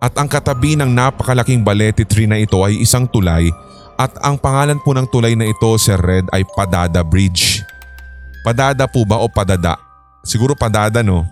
At 0.00 0.16
ang 0.16 0.32
katabi 0.32 0.72
ng 0.80 0.88
napakalaking 0.88 1.60
balete 1.60 2.08
tree 2.08 2.24
na 2.24 2.40
ito 2.40 2.64
ay 2.64 2.80
isang 2.80 3.04
tulay 3.04 3.52
at 3.96 4.12
ang 4.24 4.40
pangalan 4.40 4.80
po 4.80 4.92
ng 4.92 5.08
tulay 5.08 5.32
na 5.36 5.48
ito, 5.48 5.72
Sir 5.80 5.96
Red, 6.00 6.28
ay 6.32 6.44
Padada 6.52 7.00
Bridge. 7.00 7.64
Padada 8.46 8.86
po 8.86 9.02
ba 9.02 9.18
o 9.18 9.26
padada? 9.26 9.74
Siguro 10.22 10.54
padada 10.54 11.02
no? 11.02 11.26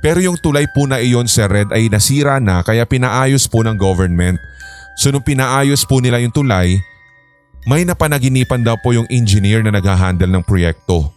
Pero 0.00 0.16
yung 0.24 0.40
tulay 0.40 0.64
po 0.72 0.88
na 0.88 0.96
iyon, 0.96 1.28
Sir 1.28 1.44
Red, 1.52 1.68
ay 1.76 1.92
nasira 1.92 2.40
na 2.40 2.64
kaya 2.64 2.88
pinaayos 2.88 3.44
po 3.44 3.60
ng 3.60 3.76
government. 3.76 4.40
So 4.96 5.12
nung 5.12 5.20
pinaayos 5.20 5.84
po 5.84 6.00
nila 6.00 6.24
yung 6.24 6.32
tulay, 6.32 6.80
may 7.68 7.84
napanaginipan 7.84 8.64
daw 8.64 8.80
po 8.80 8.96
yung 8.96 9.04
engineer 9.12 9.60
na 9.60 9.76
nag-handle 9.76 10.32
ng 10.32 10.40
proyekto. 10.40 11.12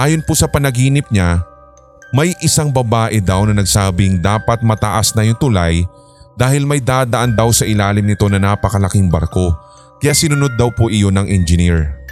Ayon 0.00 0.24
po 0.24 0.32
sa 0.32 0.48
panaginip 0.48 1.04
niya, 1.12 1.44
may 2.16 2.32
isang 2.40 2.72
babae 2.72 3.20
daw 3.20 3.44
na 3.44 3.52
nagsabing 3.60 4.24
dapat 4.24 4.64
mataas 4.64 5.12
na 5.12 5.28
yung 5.28 5.36
tulay 5.36 5.84
dahil 6.40 6.64
may 6.64 6.80
dadaan 6.80 7.36
daw 7.36 7.52
sa 7.52 7.68
ilalim 7.68 8.08
nito 8.08 8.24
na 8.32 8.40
napakalaking 8.40 9.12
barko 9.12 9.52
kaya 10.00 10.16
sinunod 10.16 10.56
daw 10.56 10.72
po 10.72 10.88
iyon 10.88 11.16
ng 11.20 11.28
engineer. 11.28 12.05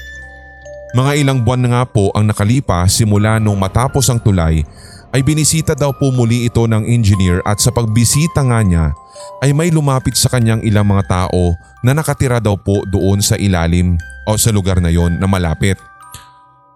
Mga 0.95 1.27
ilang 1.27 1.43
buwan 1.43 1.59
na 1.59 1.69
nga 1.75 1.83
po 1.91 2.15
ang 2.15 2.23
nakalipas 2.31 3.03
simula 3.03 3.43
nung 3.43 3.59
matapos 3.59 4.07
ang 4.07 4.23
tulay 4.23 4.63
ay 5.11 5.27
binisita 5.27 5.75
daw 5.75 5.91
po 5.91 6.15
muli 6.15 6.47
ito 6.47 6.71
ng 6.71 6.87
engineer 6.87 7.43
at 7.43 7.59
sa 7.59 7.75
pagbisita 7.75 8.47
nga 8.47 8.63
niya 8.63 8.95
ay 9.43 9.51
may 9.51 9.75
lumapit 9.75 10.15
sa 10.15 10.31
kanyang 10.31 10.63
ilang 10.63 10.87
mga 10.87 11.03
tao 11.11 11.59
na 11.83 11.99
nakatira 11.99 12.39
daw 12.39 12.55
po 12.55 12.87
doon 12.87 13.19
sa 13.19 13.35
ilalim 13.35 13.99
o 14.23 14.39
sa 14.39 14.55
lugar 14.55 14.79
na 14.79 14.87
yon 14.87 15.19
na 15.19 15.27
malapit. 15.27 15.75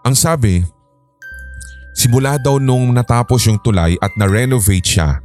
Ang 0.02 0.18
sabi, 0.18 0.66
simula 1.94 2.42
daw 2.42 2.58
nung 2.58 2.90
natapos 2.90 3.46
yung 3.46 3.62
tulay 3.62 3.94
at 4.02 4.10
na-renovate 4.18 4.98
siya, 4.98 5.22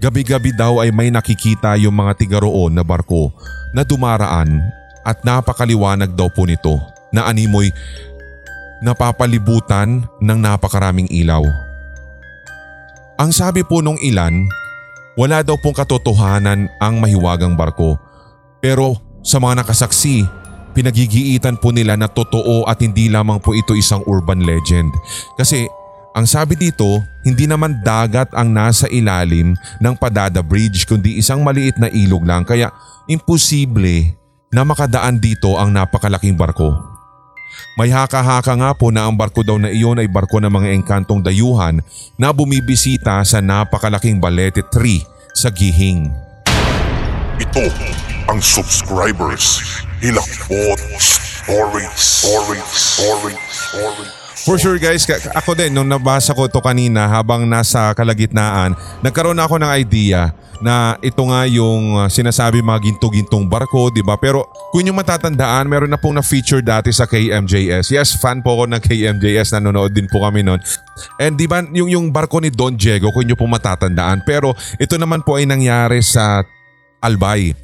gabi-gabi 0.00 0.56
daw 0.56 0.80
ay 0.80 0.88
may 0.88 1.12
nakikita 1.12 1.76
yung 1.76 1.92
mga 1.92 2.16
tiga 2.16 2.40
na 2.72 2.80
barko 2.80 3.36
na 3.76 3.84
dumaraan 3.84 4.64
at 5.04 5.20
napakaliwanag 5.28 6.16
daw 6.16 6.32
po 6.32 6.48
nito 6.48 6.80
na 7.12 7.26
animoy 7.28 7.68
napapalibutan 8.80 10.04
ng 10.20 10.38
napakaraming 10.40 11.08
ilaw. 11.08 11.44
Ang 13.20 13.30
sabi 13.36 13.60
po 13.60 13.84
nung 13.84 14.00
ilan, 14.00 14.48
wala 15.20 15.44
daw 15.44 15.60
pong 15.60 15.76
katotohanan 15.76 16.72
ang 16.80 16.96
mahiwagang 16.96 17.52
barko. 17.52 18.00
Pero 18.64 18.96
sa 19.20 19.36
mga 19.36 19.60
nakasaksi, 19.60 20.24
pinagigiitan 20.72 21.60
po 21.60 21.68
nila 21.76 22.00
na 22.00 22.08
totoo 22.08 22.64
at 22.64 22.80
hindi 22.80 23.12
lamang 23.12 23.36
po 23.36 23.52
ito 23.52 23.76
isang 23.76 24.00
urban 24.08 24.40
legend. 24.40 24.88
Kasi 25.36 25.68
ang 26.16 26.26
sabi 26.26 26.58
dito, 26.58 27.04
hindi 27.22 27.46
naman 27.46 27.84
dagat 27.86 28.34
ang 28.34 28.50
nasa 28.50 28.90
ilalim 28.90 29.54
ng 29.78 29.94
Padada 29.94 30.42
Bridge 30.42 30.82
kundi 30.88 31.20
isang 31.20 31.44
maliit 31.46 31.78
na 31.78 31.86
ilog 31.86 32.26
lang 32.26 32.42
kaya 32.42 32.72
imposible 33.06 34.18
na 34.50 34.66
makadaan 34.66 35.22
dito 35.22 35.54
ang 35.54 35.70
napakalaking 35.70 36.34
barko. 36.34 36.89
May 37.78 37.88
haka-haka 37.92 38.54
nga 38.56 38.70
po 38.76 38.92
na 38.92 39.08
ang 39.08 39.14
barko 39.16 39.40
daw 39.40 39.56
na 39.56 39.72
iyon 39.72 40.00
ay 40.00 40.08
barko 40.10 40.38
ng 40.42 40.50
mga 40.50 40.68
engkantong 40.76 41.24
dayuhan 41.24 41.80
na 42.20 42.34
bumibisita 42.34 43.22
sa 43.24 43.38
napakalaking 43.40 44.20
balete 44.20 44.64
tree 44.68 45.04
sa 45.32 45.48
Gihing. 45.48 46.10
Ito 47.40 47.66
ang 48.28 48.38
subscribers. 48.44 49.62
Hilakbot 50.00 50.80
Stories. 51.50 51.90
Stories. 51.96 52.68
Stories. 52.78 53.40
Stories. 53.50 54.29
For 54.40 54.56
sure 54.56 54.80
guys, 54.80 55.04
ako 55.36 55.52
din 55.52 55.76
nung 55.76 55.88
nabasa 55.90 56.32
ko 56.32 56.48
to 56.48 56.64
kanina 56.64 57.04
habang 57.04 57.44
nasa 57.44 57.92
kalagitnaan, 57.92 58.72
nagkaroon 59.04 59.36
ako 59.36 59.60
ng 59.60 59.70
idea 59.76 60.32
na 60.60 60.96
ito 61.00 61.24
nga 61.24 61.48
yung 61.48 61.96
uh, 61.96 62.08
sinasabi 62.08 62.60
mga 62.60 62.84
ginto-gintong 62.84 63.48
barko, 63.48 63.88
di 63.88 64.04
ba? 64.04 64.20
Pero 64.20 64.44
kung 64.72 64.84
yung 64.84 64.96
matatandaan, 65.00 65.64
meron 65.68 65.88
na 65.88 65.96
pong 65.96 66.20
na-feature 66.20 66.60
dati 66.60 66.92
sa 66.92 67.08
KMJS. 67.08 67.92
Yes, 67.92 68.16
fan 68.20 68.44
po 68.44 68.60
ako 68.60 68.64
ng 68.76 68.80
KMJS, 68.84 69.56
nanonood 69.56 69.92
din 69.92 70.04
po 70.08 70.20
kami 70.20 70.44
noon. 70.44 70.60
And 71.16 71.40
di 71.40 71.48
ba, 71.48 71.64
yung, 71.64 71.88
yung 71.88 72.06
barko 72.12 72.44
ni 72.44 72.52
Don 72.52 72.76
Diego, 72.76 73.08
kung 73.08 73.24
nyo 73.24 73.36
po 73.40 73.48
matatandaan. 73.48 74.24
Pero 74.28 74.52
ito 74.76 75.00
naman 75.00 75.24
po 75.24 75.40
ay 75.40 75.48
nangyari 75.48 76.04
sa 76.04 76.44
Albay. 77.00 77.56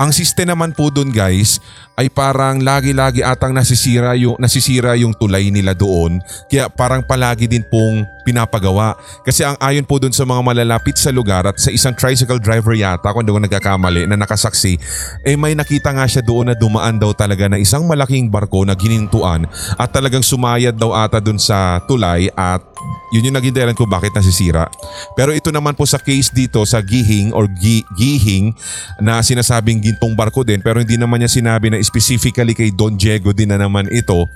Ang 0.00 0.16
siste 0.16 0.48
naman 0.48 0.72
po 0.72 0.88
dun 0.88 1.12
guys 1.12 1.60
ay 2.00 2.08
parang 2.08 2.64
lagi-lagi 2.64 3.20
atang 3.20 3.52
nasisira 3.52 4.16
yung, 4.16 4.40
nasisira 4.40 4.96
yung 4.96 5.12
tulay 5.12 5.52
nila 5.52 5.76
doon. 5.76 6.24
Kaya 6.48 6.72
parang 6.72 7.04
palagi 7.04 7.44
din 7.44 7.60
pong 7.68 8.08
pinapagawa. 8.30 8.94
Kasi 9.26 9.42
ang 9.42 9.58
ayon 9.58 9.82
po 9.82 9.98
dun 9.98 10.14
sa 10.14 10.22
mga 10.22 10.38
malalapit 10.46 10.94
sa 10.94 11.10
lugar 11.10 11.42
at 11.50 11.58
sa 11.58 11.74
isang 11.74 11.92
tricycle 11.98 12.38
driver 12.38 12.78
yata 12.78 13.10
kung 13.10 13.26
doon 13.26 13.50
nagkakamali 13.50 14.06
na 14.06 14.14
nakasaksi, 14.14 14.78
eh 15.26 15.34
may 15.34 15.58
nakita 15.58 15.90
nga 15.90 16.06
siya 16.06 16.22
doon 16.22 16.52
na 16.52 16.54
dumaan 16.54 17.02
daw 17.02 17.10
talaga 17.10 17.50
na 17.50 17.58
isang 17.58 17.82
malaking 17.90 18.30
barko 18.30 18.62
na 18.62 18.78
ginintuan 18.78 19.50
at 19.74 19.90
talagang 19.90 20.22
sumayad 20.22 20.78
daw 20.78 20.94
ata 20.94 21.18
dun 21.18 21.36
sa 21.36 21.82
tulay 21.90 22.30
at 22.38 22.62
yun 23.10 23.26
yung 23.26 23.36
naging 23.36 23.52
dahilan 23.52 23.74
ko 23.74 23.90
bakit 23.90 24.14
nasisira. 24.14 24.70
Pero 25.18 25.34
ito 25.34 25.50
naman 25.50 25.74
po 25.74 25.82
sa 25.82 25.98
case 25.98 26.30
dito 26.30 26.62
sa 26.62 26.78
Gihing 26.78 27.34
or 27.34 27.50
Gi- 27.50 27.84
Gihing 27.98 28.54
na 29.02 29.18
sinasabing 29.18 29.82
gintong 29.82 30.14
barko 30.14 30.46
din 30.46 30.62
pero 30.62 30.78
hindi 30.78 30.94
naman 30.94 31.18
niya 31.18 31.28
sinabi 31.42 31.74
na 31.74 31.82
specifically 31.82 32.54
kay 32.54 32.70
Don 32.70 32.94
Diego 32.94 33.34
din 33.34 33.50
na 33.50 33.58
naman 33.58 33.90
ito. 33.90 34.30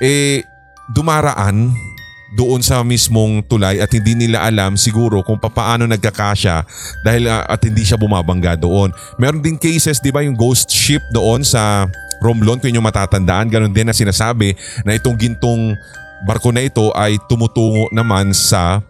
Eh 0.00 0.40
dumaraan 0.90 1.74
doon 2.34 2.58
sa 2.58 2.82
mismong 2.82 3.44
tulay 3.46 3.78
at 3.78 3.92
hindi 3.94 4.18
nila 4.18 4.42
alam 4.42 4.74
siguro 4.74 5.22
kung 5.22 5.38
papaano 5.38 5.86
nagkakasya 5.86 6.66
dahil 7.06 7.30
ah, 7.30 7.46
at 7.46 7.62
hindi 7.62 7.86
siya 7.86 7.94
bumabangga 7.94 8.58
doon. 8.58 8.90
Meron 9.20 9.38
din 9.38 9.54
cases 9.54 10.02
'di 10.02 10.10
ba 10.10 10.26
yung 10.26 10.34
ghost 10.34 10.66
ship 10.72 11.02
doon 11.14 11.46
sa 11.46 11.86
Romblon 12.18 12.58
kung 12.58 12.72
yung 12.72 12.86
matatandaan 12.86 13.46
ganun 13.46 13.70
din 13.70 13.86
na 13.86 13.94
sinasabi 13.94 14.56
na 14.82 14.96
itong 14.96 15.14
gintong 15.14 15.76
barko 16.24 16.50
na 16.50 16.64
ito 16.64 16.90
ay 16.96 17.20
tumutungo 17.28 17.92
naman 17.92 18.32
sa 18.32 18.80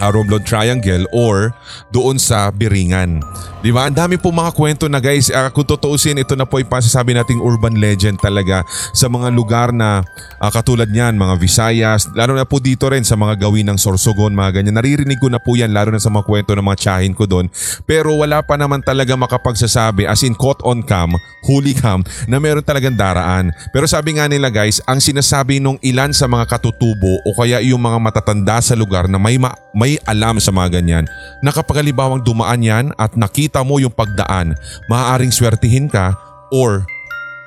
uh, 0.00 0.10
Romblon 0.10 0.42
Triangle 0.42 1.06
or 1.14 1.52
doon 1.90 2.18
sa 2.18 2.50
Biringan. 2.50 3.22
Di 3.64 3.72
ba? 3.72 3.88
Ang 3.88 3.96
dami 3.96 4.20
po 4.20 4.28
mga 4.28 4.52
kwento 4.52 4.84
na 4.92 5.00
guys. 5.00 5.32
Ah, 5.32 5.48
kung 5.48 5.64
tutuusin, 5.64 6.20
ito 6.20 6.36
na 6.36 6.44
po 6.44 6.60
ay 6.60 6.68
pasasabi 6.68 7.16
nating 7.16 7.40
urban 7.40 7.80
legend 7.80 8.20
talaga 8.20 8.60
sa 8.92 9.08
mga 9.08 9.32
lugar 9.32 9.72
na 9.72 10.04
ah, 10.36 10.52
katulad 10.52 10.84
niyan, 10.92 11.16
mga 11.16 11.40
Visayas. 11.40 12.12
Lalo 12.12 12.36
na 12.36 12.44
po 12.44 12.60
dito 12.60 12.92
rin 12.92 13.08
sa 13.08 13.16
mga 13.16 13.48
gawin 13.48 13.64
ng 13.72 13.80
Sorsogon, 13.80 14.36
mga 14.36 14.60
ganyan. 14.60 14.76
Naririnig 14.76 15.16
ko 15.16 15.32
na 15.32 15.40
po 15.40 15.56
yan 15.56 15.72
lalo 15.72 15.96
na 15.96 16.00
sa 16.02 16.12
mga 16.12 16.28
kwento 16.28 16.52
ng 16.52 16.60
mga 16.60 16.76
tsahin 16.76 17.16
ko 17.16 17.24
doon. 17.24 17.48
Pero 17.88 18.12
wala 18.20 18.44
pa 18.44 18.60
naman 18.60 18.84
talaga 18.84 19.16
makapagsasabi 19.16 20.04
as 20.04 20.20
in 20.28 20.36
caught 20.36 20.60
on 20.60 20.84
cam, 20.84 21.16
huli 21.48 21.72
cam, 21.72 22.04
na 22.28 22.36
meron 22.36 22.60
talagang 22.60 23.00
daraan. 23.00 23.48
Pero 23.72 23.88
sabi 23.88 24.20
nga 24.20 24.28
nila 24.28 24.52
guys, 24.52 24.84
ang 24.84 25.00
sinasabi 25.00 25.56
nung 25.56 25.80
ilan 25.80 26.12
sa 26.12 26.28
mga 26.28 26.52
katutubo 26.52 27.16
o 27.24 27.32
kaya 27.32 27.64
yung 27.64 27.80
mga 27.80 27.96
matatanda 27.96 28.60
sa 28.60 28.76
lugar 28.76 29.08
na 29.08 29.16
may, 29.16 29.40
ma- 29.40 29.56
may 29.84 30.00
alam 30.08 30.40
sa 30.40 30.48
mga 30.48 30.80
ganyan, 30.80 31.04
na 31.44 31.52
kapag 31.52 31.84
halibawang 31.84 32.24
dumaan 32.24 32.64
yan 32.64 32.88
at 32.96 33.12
nakita 33.20 33.60
mo 33.60 33.76
yung 33.76 33.92
pagdaan, 33.92 34.56
maaaring 34.88 35.28
swertihin 35.28 35.92
ka 35.92 36.16
or 36.48 36.88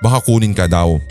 baka 0.05 0.21
kunin 0.21 0.53
ka 0.53 0.69
daw. 0.69 1.01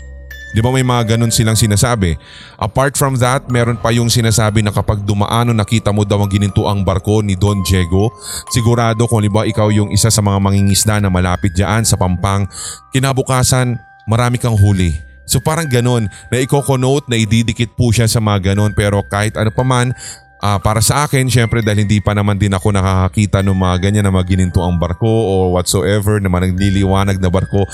Di 0.55 0.63
ba 0.63 0.71
may 0.71 0.87
mga 0.87 1.19
ganun 1.19 1.27
silang 1.27 1.59
sinasabi? 1.59 2.15
Apart 2.55 2.95
from 2.95 3.19
that, 3.19 3.51
meron 3.51 3.75
pa 3.75 3.91
yung 3.91 4.07
sinasabi 4.07 4.63
na 4.63 4.71
kapag 4.71 5.03
dumaan 5.03 5.51
o 5.51 5.53
nakita 5.53 5.91
mo 5.91 6.07
daw 6.07 6.23
ang 6.23 6.31
ginintuang 6.31 6.87
barko 6.87 7.19
ni 7.19 7.35
Don 7.35 7.59
Diego, 7.67 8.15
sigurado 8.55 9.03
kung 9.11 9.19
liba 9.19 9.43
ikaw 9.43 9.67
yung 9.67 9.91
isa 9.91 10.07
sa 10.07 10.23
mga 10.23 10.39
mangingisda 10.39 11.03
na 11.03 11.11
malapit 11.11 11.51
dyan 11.51 11.83
sa 11.83 11.99
Pampang, 11.99 12.47
kinabukasan 12.95 13.75
marami 14.07 14.39
kang 14.39 14.55
huli. 14.55 14.95
So 15.27 15.43
parang 15.43 15.67
ganun 15.67 16.07
na 16.31 16.39
i-connote 16.39 17.11
na 17.11 17.19
ididikit 17.19 17.75
po 17.75 17.91
siya 17.91 18.07
sa 18.07 18.23
mga 18.23 18.55
ganun 18.55 18.71
pero 18.71 19.03
kahit 19.03 19.35
ano 19.35 19.51
pa 19.51 19.67
man, 19.67 19.91
Ah, 20.37 20.61
para 20.61 20.85
sa 20.85 21.09
akin, 21.09 21.25
syempre 21.33 21.65
dahil 21.65 21.89
hindi 21.89 21.97
pa 21.97 22.13
naman 22.13 22.37
din 22.37 22.53
ako 22.53 22.69
nakakakita 22.69 23.41
ng 23.41 23.57
mga 23.57 23.75
ganyan 23.81 24.05
na 24.05 24.13
magininto 24.13 24.61
ang 24.61 24.77
barko 24.77 25.09
o 25.09 25.33
whatsoever 25.57 26.21
na 26.21 26.29
nagliliwanag 26.29 27.17
na 27.17 27.29
barko. 27.33 27.65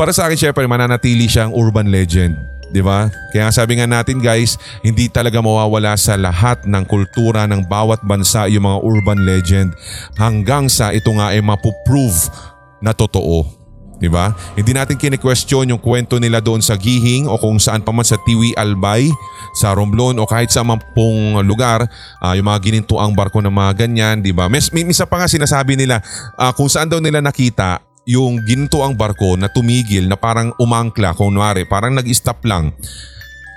Para 0.00 0.16
sa 0.16 0.24
akin, 0.24 0.40
syempre 0.40 0.64
mananatili 0.64 1.28
siyang 1.28 1.52
urban 1.52 1.92
legend. 1.92 2.52
'Di 2.72 2.80
ba? 2.80 3.12
Kaya 3.28 3.52
sabi 3.52 3.76
nga 3.76 3.84
natin 3.84 4.24
guys, 4.24 4.56
hindi 4.80 5.12
talaga 5.12 5.44
mawawala 5.44 5.92
sa 6.00 6.16
lahat 6.16 6.64
ng 6.64 6.84
kultura 6.88 7.44
ng 7.44 7.68
bawat 7.68 8.00
bansa 8.00 8.48
yung 8.48 8.64
mga 8.64 8.78
urban 8.80 9.20
legend 9.28 9.76
hanggang 10.16 10.72
sa 10.72 10.96
ito 10.96 11.12
nga 11.12 11.36
ay 11.36 11.44
mapuprove 11.44 12.32
na 12.80 12.96
totoo. 12.96 13.61
'Di 14.02 14.10
ba? 14.10 14.34
Hindi 14.58 14.74
natin 14.74 14.98
kine-question 14.98 15.70
yung 15.70 15.78
kwento 15.78 16.18
nila 16.18 16.42
doon 16.42 16.58
sa 16.58 16.74
Gihing 16.74 17.30
o 17.30 17.38
kung 17.38 17.62
saan 17.62 17.86
pa 17.86 17.94
man 17.94 18.02
sa 18.02 18.18
Tiwi 18.18 18.50
Albay, 18.58 19.06
sa 19.54 19.70
Romblon 19.78 20.18
o 20.18 20.26
kahit 20.26 20.50
sa 20.50 20.66
man 20.66 20.82
pong 20.98 21.38
lugar, 21.46 21.86
ah, 22.18 22.34
yung 22.34 22.50
mga 22.50 22.58
ginintuang 22.66 23.14
barko 23.14 23.38
ng 23.38 23.54
mga 23.54 23.86
ganyan, 23.86 24.18
'di 24.18 24.34
ba? 24.34 24.50
May, 24.50 24.58
may 24.74 24.90
isa 24.90 25.06
pa 25.06 25.22
nga 25.22 25.30
sinasabi 25.30 25.78
nila 25.78 26.02
ah, 26.34 26.50
kung 26.50 26.66
saan 26.66 26.90
daw 26.90 26.98
nila 26.98 27.22
nakita 27.22 27.78
yung 28.02 28.42
ginto 28.42 28.82
ang 28.82 28.98
barko 28.98 29.38
na 29.38 29.46
tumigil 29.46 30.10
na 30.10 30.18
parang 30.18 30.50
umangkla, 30.58 31.14
kunwari, 31.14 31.62
parang 31.62 31.94
nag-stop 31.94 32.42
lang. 32.42 32.74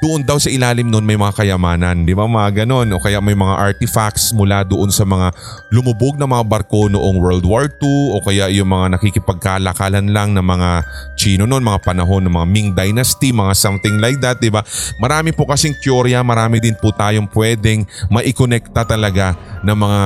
Doon 0.06 0.22
daw 0.22 0.38
sa 0.38 0.54
ilalim 0.54 0.94
noon 0.94 1.02
may 1.02 1.18
mga 1.18 1.34
kayamanan, 1.34 2.06
di 2.06 2.14
ba 2.14 2.30
mga 2.30 2.62
ganon? 2.62 2.94
O 2.94 3.02
kaya 3.02 3.18
may 3.26 3.34
mga 3.34 3.58
artifacts 3.58 4.38
mula 4.38 4.62
doon 4.62 4.94
sa 4.94 5.02
mga 5.02 5.34
lumubog 5.74 6.22
na 6.22 6.30
mga 6.30 6.46
barko 6.46 6.86
noong 6.94 7.18
World 7.18 7.42
War 7.42 7.66
II 7.82 8.14
o 8.14 8.22
kaya 8.22 8.46
yung 8.54 8.70
mga 8.70 9.02
nakikipagkalakalan 9.02 10.14
lang 10.14 10.38
ng 10.38 10.46
mga 10.46 10.86
Chino 11.18 11.50
noon, 11.50 11.66
mga 11.66 11.82
panahon 11.82 12.22
ng 12.22 12.38
mga 12.38 12.48
Ming 12.54 12.70
Dynasty, 12.78 13.34
mga 13.34 13.58
something 13.58 13.98
like 13.98 14.22
that, 14.22 14.38
di 14.38 14.54
ba? 14.54 14.62
Marami 15.02 15.34
po 15.34 15.50
kasing 15.50 15.74
teorya, 15.82 16.22
marami 16.22 16.62
din 16.62 16.78
po 16.78 16.94
tayong 16.94 17.26
pwedeng 17.34 17.90
maikonekta 18.14 18.86
talaga 18.86 19.34
ng 19.66 19.74
mga 19.74 20.02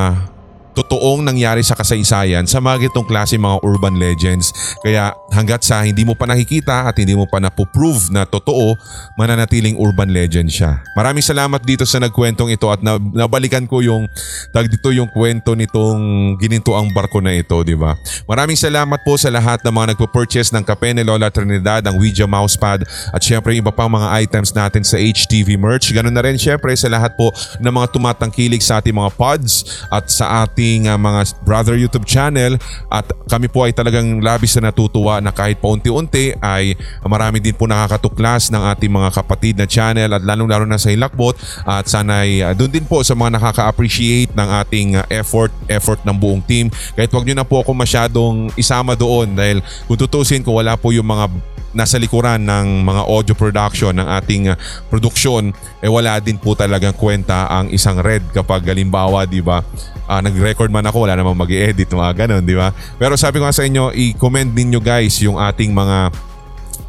totoong 0.80 1.28
nangyari 1.28 1.60
sa 1.60 1.76
kasaysayan 1.76 2.48
sa 2.48 2.64
mga 2.64 2.88
gitong 2.88 3.04
klase 3.04 3.36
mga 3.36 3.60
urban 3.68 4.00
legends. 4.00 4.56
Kaya 4.80 5.12
hanggat 5.36 5.68
sa 5.68 5.84
hindi 5.84 6.08
mo 6.08 6.16
pa 6.16 6.24
nakikita 6.24 6.88
at 6.88 6.96
hindi 6.96 7.20
mo 7.20 7.28
pa 7.28 7.44
napoprove 7.44 8.08
na 8.16 8.24
totoo, 8.24 8.80
mananatiling 9.20 9.76
urban 9.76 10.16
legend 10.16 10.48
siya. 10.48 10.80
Maraming 10.96 11.26
salamat 11.26 11.60
dito 11.68 11.84
sa 11.84 12.00
nagkwentong 12.00 12.56
ito 12.56 12.72
at 12.72 12.80
na- 12.80 12.96
nabalikan 13.12 13.68
ko 13.68 13.84
yung 13.84 14.08
tag 14.56 14.72
dito 14.72 14.96
yung 14.96 15.12
kwento 15.12 15.52
nitong 15.52 16.00
gininto 16.40 16.72
ang 16.80 16.96
barko 16.96 17.20
na 17.20 17.36
ito, 17.36 17.60
di 17.68 17.76
ba? 17.76 18.00
Maraming 18.24 18.56
salamat 18.56 19.04
po 19.04 19.20
sa 19.20 19.28
lahat 19.28 19.60
ng 19.68 19.74
mga 19.76 19.88
nagpo-purchase 19.94 20.56
ng 20.56 20.64
kape 20.64 20.96
ni 20.96 21.04
Lola 21.04 21.28
Trinidad, 21.28 21.84
ang 21.84 22.00
Ouija 22.00 22.24
mousepad 22.24 22.88
at 22.88 23.20
syempre 23.20 23.52
iba 23.52 23.74
pang 23.74 23.92
mga 23.92 24.08
items 24.24 24.56
natin 24.56 24.88
sa 24.88 24.96
HTV 24.96 25.60
merch. 25.60 25.92
Ganun 25.92 26.16
na 26.16 26.24
rin 26.24 26.40
syempre 26.40 26.72
sa 26.80 26.88
lahat 26.88 27.18
po 27.20 27.34
ng 27.60 27.74
mga 27.74 27.88
tumatangkilik 27.92 28.62
sa 28.64 28.80
ating 28.80 28.96
mga 28.96 29.12
pods 29.18 29.84
at 29.90 30.06
sa 30.08 30.46
ating 30.46 30.69
uh, 30.86 31.00
mga 31.00 31.42
brother 31.42 31.74
YouTube 31.74 32.06
channel 32.06 32.60
at 32.94 33.08
kami 33.26 33.50
po 33.50 33.66
ay 33.66 33.74
talagang 33.74 34.22
labis 34.22 34.54
na 34.58 34.70
natutuwa 34.70 35.18
na 35.18 35.34
kahit 35.34 35.58
paunti-unti 35.58 36.38
ay 36.38 36.78
marami 37.02 37.42
din 37.42 37.58
po 37.58 37.66
nakakatuklas 37.66 38.54
ng 38.54 38.64
ating 38.78 38.92
mga 38.94 39.10
kapatid 39.16 39.58
na 39.58 39.66
channel 39.66 40.14
at 40.14 40.22
lalong-lalo 40.22 40.70
na 40.70 40.78
sa 40.78 40.94
Hilakbot 40.94 41.34
at 41.66 41.90
sana 41.90 42.22
ay 42.28 42.46
uh, 42.46 42.54
doon 42.54 42.70
din 42.70 42.86
po 42.86 43.02
sa 43.02 43.18
mga 43.18 43.42
nakaka-appreciate 43.42 44.36
ng 44.38 44.50
ating 44.66 44.90
uh, 45.00 45.06
effort, 45.10 45.50
effort 45.66 45.98
ng 46.06 46.14
buong 46.14 46.46
team. 46.46 46.70
Kahit 46.94 47.10
wag 47.10 47.26
nyo 47.26 47.36
na 47.42 47.48
po 47.48 47.66
ako 47.66 47.74
masyadong 47.74 48.54
isama 48.54 48.94
doon 48.94 49.34
dahil 49.34 49.66
kung 49.90 49.98
tutusin 49.98 50.46
ko 50.46 50.62
wala 50.62 50.78
po 50.78 50.94
yung 50.94 51.10
mga 51.10 51.26
nasa 51.72 52.02
likuran 52.02 52.42
ng 52.42 52.82
mga 52.82 53.02
audio 53.06 53.36
production 53.38 53.94
ng 53.94 54.08
ating 54.22 54.50
uh, 54.50 54.58
produksyon 54.90 55.54
eh 55.80 55.90
wala 55.90 56.18
din 56.18 56.36
po 56.36 56.58
talagang 56.58 56.96
kwenta 56.98 57.46
ang 57.46 57.70
isang 57.70 58.02
red 58.02 58.26
kapag 58.34 58.66
halimbawa 58.66 59.24
di 59.30 59.40
ba? 59.40 59.62
Ah, 60.10 60.20
nag-record 60.20 60.74
man 60.74 60.86
ako 60.90 61.06
wala 61.06 61.14
namang 61.14 61.38
mag 61.38 61.52
edit 61.54 61.90
mga 61.94 62.26
ganun 62.26 62.44
di 62.44 62.58
ba? 62.58 62.74
Pero 62.98 63.14
sabi 63.14 63.38
ko 63.38 63.46
nga 63.46 63.56
sa 63.56 63.66
inyo 63.66 63.94
i-comment 63.94 64.50
ninyo 64.50 64.80
guys 64.82 65.22
yung 65.22 65.38
ating 65.38 65.70
mga 65.70 66.10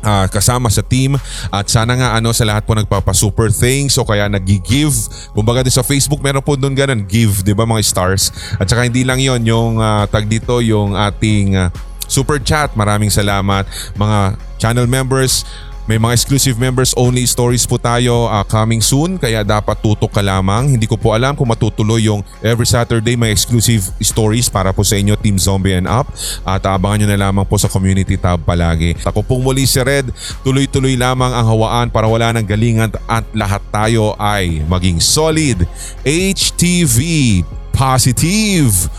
ah, 0.05 0.27
kasama 0.29 0.69
sa 0.73 0.81
team. 0.81 1.17
At 1.53 1.69
sana 1.69 1.97
nga 1.97 2.09
ano 2.17 2.33
sa 2.33 2.45
lahat 2.49 2.65
po 2.65 2.73
nagpapa 2.77 3.13
super 3.13 3.53
thanks 3.53 3.97
o 4.01 4.05
kaya 4.05 4.27
nag-give. 4.27 4.97
Kumbaga 5.37 5.65
din 5.65 5.73
sa 5.73 5.85
Facebook 5.85 6.21
meron 6.25 6.45
po 6.45 6.57
doon 6.57 6.73
ganun 6.73 7.05
give 7.05 7.45
di 7.45 7.53
ba 7.53 7.69
mga 7.69 7.85
stars? 7.85 8.33
At 8.57 8.69
saka 8.69 8.89
hindi 8.89 9.05
lang 9.05 9.21
yon 9.21 9.45
yung 9.45 9.73
ah, 9.81 10.09
tag 10.09 10.27
dito 10.27 10.59
yung 10.65 10.97
ating 10.97 11.57
ah, 11.57 11.69
super 12.09 12.41
chat. 12.41 12.73
Maraming 12.75 13.13
salamat 13.13 13.69
mga 13.97 14.50
channel 14.61 14.85
members 14.85 15.49
may 15.91 15.99
mga 15.99 16.23
exclusive 16.23 16.55
members 16.55 16.95
only 16.95 17.27
stories 17.27 17.67
po 17.67 17.75
tayo 17.75 18.31
ah, 18.31 18.47
coming 18.47 18.79
soon 18.79 19.19
kaya 19.19 19.43
dapat 19.43 19.75
tutok 19.83 20.15
ka 20.15 20.23
lamang. 20.23 20.79
Hindi 20.79 20.87
ko 20.87 20.95
po 20.95 21.11
alam 21.11 21.35
kung 21.35 21.51
matutuloy 21.51 22.07
yung 22.07 22.23
every 22.47 22.63
Saturday 22.63 23.19
may 23.19 23.35
exclusive 23.35 23.91
stories 23.99 24.47
para 24.47 24.71
po 24.71 24.87
sa 24.87 24.95
inyo 24.95 25.19
Team 25.19 25.35
Zombie 25.35 25.75
and 25.75 25.91
Up 25.91 26.07
at 26.47 26.63
abangan 26.63 27.03
nyo 27.03 27.09
na 27.11 27.19
lamang 27.19 27.43
po 27.43 27.59
sa 27.59 27.67
community 27.67 28.15
tab 28.15 28.39
palagi. 28.47 28.95
Ako 29.03 29.27
pong 29.27 29.43
muli 29.43 29.67
si 29.67 29.83
Red, 29.83 30.15
tuloy-tuloy 30.47 30.95
lamang 30.95 31.35
ang 31.35 31.47
hawaan 31.51 31.91
para 31.91 32.07
wala 32.07 32.31
ng 32.39 32.47
galingan 32.47 32.95
at 33.11 33.27
lahat 33.35 33.65
tayo 33.75 34.15
ay 34.15 34.63
maging 34.71 35.03
solid. 35.03 35.67
HTV 36.07 37.43
Positive! 37.75 38.93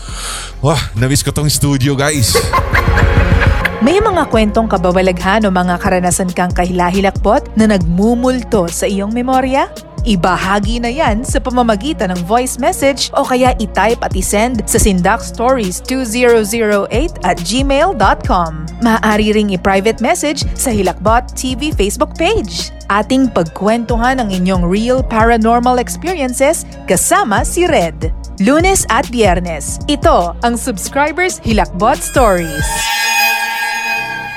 Wah, 0.58 0.90
namiss 0.98 1.22
ko 1.22 1.30
tong 1.30 1.46
studio 1.46 1.94
guys. 1.94 2.34
May 3.82 3.98
mga 3.98 4.30
kwentong 4.30 4.70
kababalaghan 4.70 5.42
o 5.42 5.50
mga 5.50 5.74
karanasan 5.82 6.30
kang 6.30 6.54
kahilahilakbot 6.54 7.50
na 7.58 7.74
nagmumulto 7.74 8.70
sa 8.70 8.86
iyong 8.86 9.10
memorya? 9.10 9.66
Ibahagi 10.06 10.78
na 10.78 10.86
yan 10.86 11.26
sa 11.26 11.42
pamamagitan 11.42 12.14
ng 12.14 12.22
voice 12.22 12.62
message 12.62 13.10
o 13.18 13.26
kaya 13.26 13.58
itype 13.58 13.98
at 13.98 14.14
isend 14.14 14.62
sa 14.70 14.78
sindakstories2008 14.78 17.26
at 17.26 17.42
gmail.com. 17.42 18.50
Maaari 18.86 19.34
ring 19.34 19.50
i-private 19.50 19.98
message 19.98 20.46
sa 20.54 20.70
Hilakbot 20.70 21.34
TV 21.34 21.74
Facebook 21.74 22.14
page. 22.14 22.70
Ating 22.86 23.34
pagkwentuhan 23.34 24.22
ang 24.22 24.30
inyong 24.30 24.62
real 24.62 25.02
paranormal 25.02 25.82
experiences 25.82 26.62
kasama 26.86 27.42
si 27.42 27.66
Red. 27.66 28.14
Lunes 28.38 28.86
at 28.94 29.10
Biyernes. 29.10 29.82
Ito 29.90 30.38
ang 30.46 30.54
Subscribers 30.54 31.42
Hilakbot 31.42 31.98
Stories. 31.98 33.01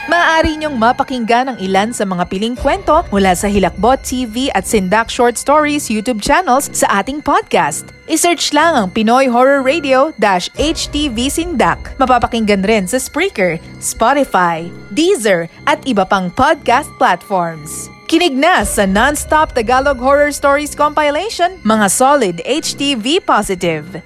Maaari 0.06 0.54
niyong 0.62 0.78
mapakinggan 0.78 1.50
ang 1.50 1.58
ilan 1.58 1.90
sa 1.90 2.06
mga 2.06 2.30
piling 2.30 2.54
kwento 2.54 3.02
mula 3.10 3.34
sa 3.34 3.50
Hilakbot 3.50 4.06
TV 4.06 4.54
at 4.54 4.62
Sindak 4.62 5.10
Short 5.10 5.34
Stories 5.34 5.90
YouTube 5.90 6.22
channels 6.22 6.70
sa 6.78 7.02
ating 7.02 7.26
podcast. 7.26 7.90
I-search 8.06 8.54
lang 8.54 8.78
ang 8.78 8.88
Pinoy 8.94 9.26
Horror 9.26 9.66
Radio-HTV 9.66 11.18
Sindak. 11.34 11.98
Mapapakinggan 11.98 12.62
rin 12.62 12.86
sa 12.86 13.02
Spreaker, 13.02 13.58
Spotify, 13.82 14.70
Deezer 14.94 15.50
at 15.66 15.82
iba 15.90 16.06
pang 16.06 16.30
podcast 16.30 16.94
platforms. 17.02 17.90
Kinig 18.06 18.38
na 18.38 18.62
sa 18.62 18.86
Non-Stop 18.86 19.58
Tagalog 19.58 19.98
Horror 19.98 20.30
Stories 20.30 20.78
Compilation, 20.78 21.58
mga 21.66 21.88
solid 21.90 22.46
HTV 22.46 23.26
positive. 23.26 24.06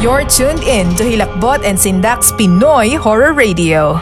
You're 0.00 0.24
tuned 0.24 0.64
in 0.64 0.96
to 0.96 1.04
Hilakbot 1.04 1.62
and 1.62 1.76
Sindak's 1.76 2.32
Pinoy 2.32 2.96
Horror 2.96 3.34
Radio. 3.34 4.00